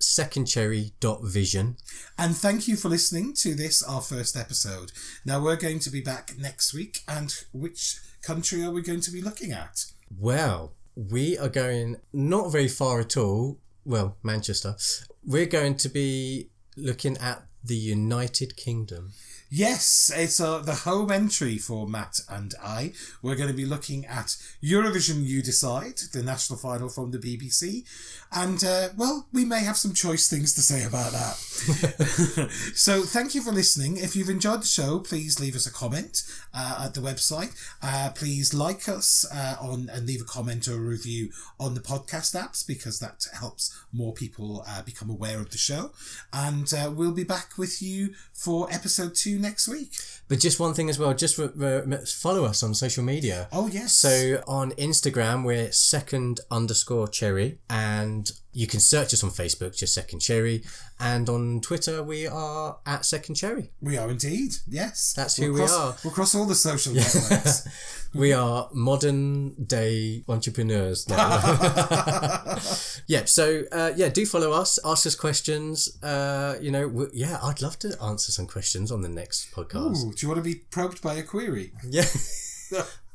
www.secondcherry.vision. 0.00 1.76
And 2.18 2.36
thank 2.36 2.68
you 2.68 2.76
for 2.76 2.88
listening 2.88 3.34
to 3.34 3.54
this, 3.54 3.82
our 3.82 4.00
first 4.00 4.36
episode. 4.36 4.92
Now, 5.24 5.42
we're 5.42 5.56
going 5.56 5.78
to 5.80 5.90
be 5.90 6.00
back 6.00 6.34
next 6.38 6.74
week, 6.74 7.00
and 7.08 7.34
which 7.52 7.98
country 8.22 8.64
are 8.64 8.70
we 8.70 8.82
going 8.82 9.00
to 9.00 9.10
be 9.10 9.20
looking 9.20 9.52
at? 9.52 9.86
Well, 10.18 10.72
we 10.94 11.36
are 11.38 11.48
going 11.48 11.96
not 12.12 12.52
very 12.52 12.68
far 12.68 13.00
at 13.00 13.16
all. 13.16 13.58
Well, 13.84 14.16
Manchester. 14.22 14.76
We're 15.24 15.46
going 15.46 15.76
to 15.78 15.88
be 15.88 16.50
looking 16.76 17.16
at 17.18 17.46
the 17.62 17.76
United 17.76 18.56
Kingdom. 18.56 19.12
Yes, 19.56 20.10
it's 20.12 20.40
uh, 20.40 20.58
the 20.58 20.74
home 20.74 21.12
entry 21.12 21.58
for 21.58 21.86
Matt 21.86 22.18
and 22.28 22.56
I. 22.60 22.92
We're 23.22 23.36
going 23.36 23.50
to 23.50 23.54
be 23.54 23.64
looking 23.64 24.04
at 24.04 24.36
Eurovision 24.60 25.24
You 25.24 25.42
Decide, 25.42 25.98
the 26.12 26.24
national 26.24 26.58
final 26.58 26.88
from 26.88 27.12
the 27.12 27.18
BBC. 27.18 27.84
And, 28.32 28.64
uh, 28.64 28.88
well, 28.96 29.28
we 29.32 29.44
may 29.44 29.60
have 29.60 29.76
some 29.76 29.94
choice 29.94 30.28
things 30.28 30.54
to 30.54 30.60
say 30.60 30.82
about 30.82 31.12
that. 31.12 32.50
so, 32.74 33.02
thank 33.02 33.36
you 33.36 33.42
for 33.42 33.52
listening. 33.52 33.96
If 33.96 34.16
you've 34.16 34.28
enjoyed 34.28 34.62
the 34.62 34.66
show, 34.66 34.98
please 34.98 35.38
leave 35.38 35.54
us 35.54 35.68
a 35.68 35.72
comment 35.72 36.24
uh, 36.52 36.86
at 36.86 36.94
the 36.94 37.00
website. 37.00 37.54
Uh, 37.80 38.10
please 38.12 38.54
like 38.54 38.88
us 38.88 39.24
uh, 39.32 39.54
on 39.60 39.88
and 39.88 40.04
leave 40.04 40.20
a 40.20 40.24
comment 40.24 40.66
or 40.66 40.74
a 40.74 40.78
review 40.78 41.30
on 41.60 41.74
the 41.74 41.80
podcast 41.80 42.34
apps 42.34 42.66
because 42.66 42.98
that 42.98 43.28
helps 43.38 43.84
more 43.92 44.12
people 44.12 44.64
uh, 44.66 44.82
become 44.82 45.10
aware 45.10 45.38
of 45.38 45.50
the 45.50 45.58
show. 45.58 45.92
And 46.32 46.68
we'll 46.96 47.12
be 47.12 47.22
back 47.22 47.56
with 47.56 47.80
you 47.80 48.14
for 48.32 48.68
episode 48.72 49.14
two 49.14 49.43
next 49.44 49.68
week. 49.68 49.92
But 50.28 50.40
just 50.40 50.58
one 50.58 50.74
thing 50.74 50.88
as 50.90 50.98
well, 50.98 51.14
just 51.14 51.38
re- 51.38 51.50
re- 51.54 51.98
follow 52.06 52.44
us 52.44 52.62
on 52.62 52.74
social 52.74 53.04
media. 53.04 53.48
Oh, 53.52 53.66
yes. 53.68 53.92
So 53.94 54.42
on 54.48 54.72
Instagram, 54.72 55.44
we're 55.44 55.70
second 55.70 56.40
underscore 56.50 57.08
cherry, 57.08 57.58
and 57.68 58.32
you 58.54 58.66
can 58.66 58.80
search 58.80 59.12
us 59.12 59.22
on 59.24 59.30
Facebook, 59.30 59.76
just 59.76 59.92
second 59.94 60.20
cherry, 60.20 60.62
and 60.98 61.28
on 61.28 61.60
Twitter, 61.60 62.02
we 62.02 62.26
are 62.26 62.78
at 62.86 63.04
second 63.04 63.34
cherry. 63.34 63.70
We 63.80 63.98
are 63.98 64.08
indeed. 64.10 64.52
Yes. 64.66 65.12
That's 65.16 65.38
We'll 65.38 65.48
who 65.48 65.52
we 65.54 65.58
cross- 65.60 65.72
are. 65.76 65.96
We'll 66.04 66.12
cross 66.14 66.34
all 66.34 66.46
the 66.46 66.54
social 66.54 66.94
networks. 67.00 67.68
We 68.14 68.32
are 68.32 68.68
modern 68.72 69.54
day 69.64 70.22
entrepreneurs. 70.28 71.08
No. 71.08 71.16
yeah. 73.08 73.24
So 73.24 73.64
uh, 73.72 73.90
yeah, 73.96 74.08
do 74.08 74.24
follow 74.24 74.52
us. 74.52 74.78
Ask 74.84 75.04
us 75.06 75.16
questions. 75.16 76.00
Uh, 76.00 76.54
you 76.60 76.70
know, 76.70 77.08
yeah, 77.12 77.40
I'd 77.42 77.60
love 77.60 77.76
to 77.80 78.00
answer 78.00 78.30
some 78.30 78.46
questions 78.46 78.92
on 78.92 79.00
the 79.02 79.08
next 79.08 79.50
podcast. 79.50 80.06
Ooh, 80.06 80.12
do 80.12 80.18
you 80.24 80.28
want 80.28 80.38
to 80.38 80.48
be 80.48 80.60
probed 80.70 81.02
by 81.02 81.14
a 81.14 81.24
query? 81.24 81.72
Yeah. 81.90 82.04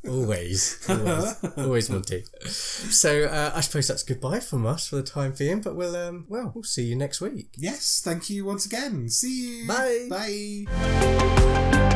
always, 0.08 0.80
always, 0.88 1.36
always 1.58 1.90
want 1.90 2.08
to. 2.08 2.24
So 2.50 3.26
uh, 3.26 3.52
I 3.54 3.62
suppose 3.62 3.88
that's 3.88 4.04
goodbye 4.04 4.40
from 4.40 4.66
us 4.66 4.88
for 4.88 4.98
the 4.98 5.04
time 5.04 5.34
being. 5.38 5.62
But 5.62 5.76
we'll 5.76 5.96
um, 5.96 6.26
well, 6.30 6.52
we'll 6.54 6.64
see 6.64 6.84
you 6.84 6.96
next 6.96 7.22
week. 7.22 7.50
Yes, 7.58 8.02
thank 8.04 8.30
you 8.30 8.46
once 8.46 8.66
again. 8.66 9.10
See 9.10 9.62
you. 9.62 9.68
Bye. 9.68 10.08
Bye. 10.10 11.96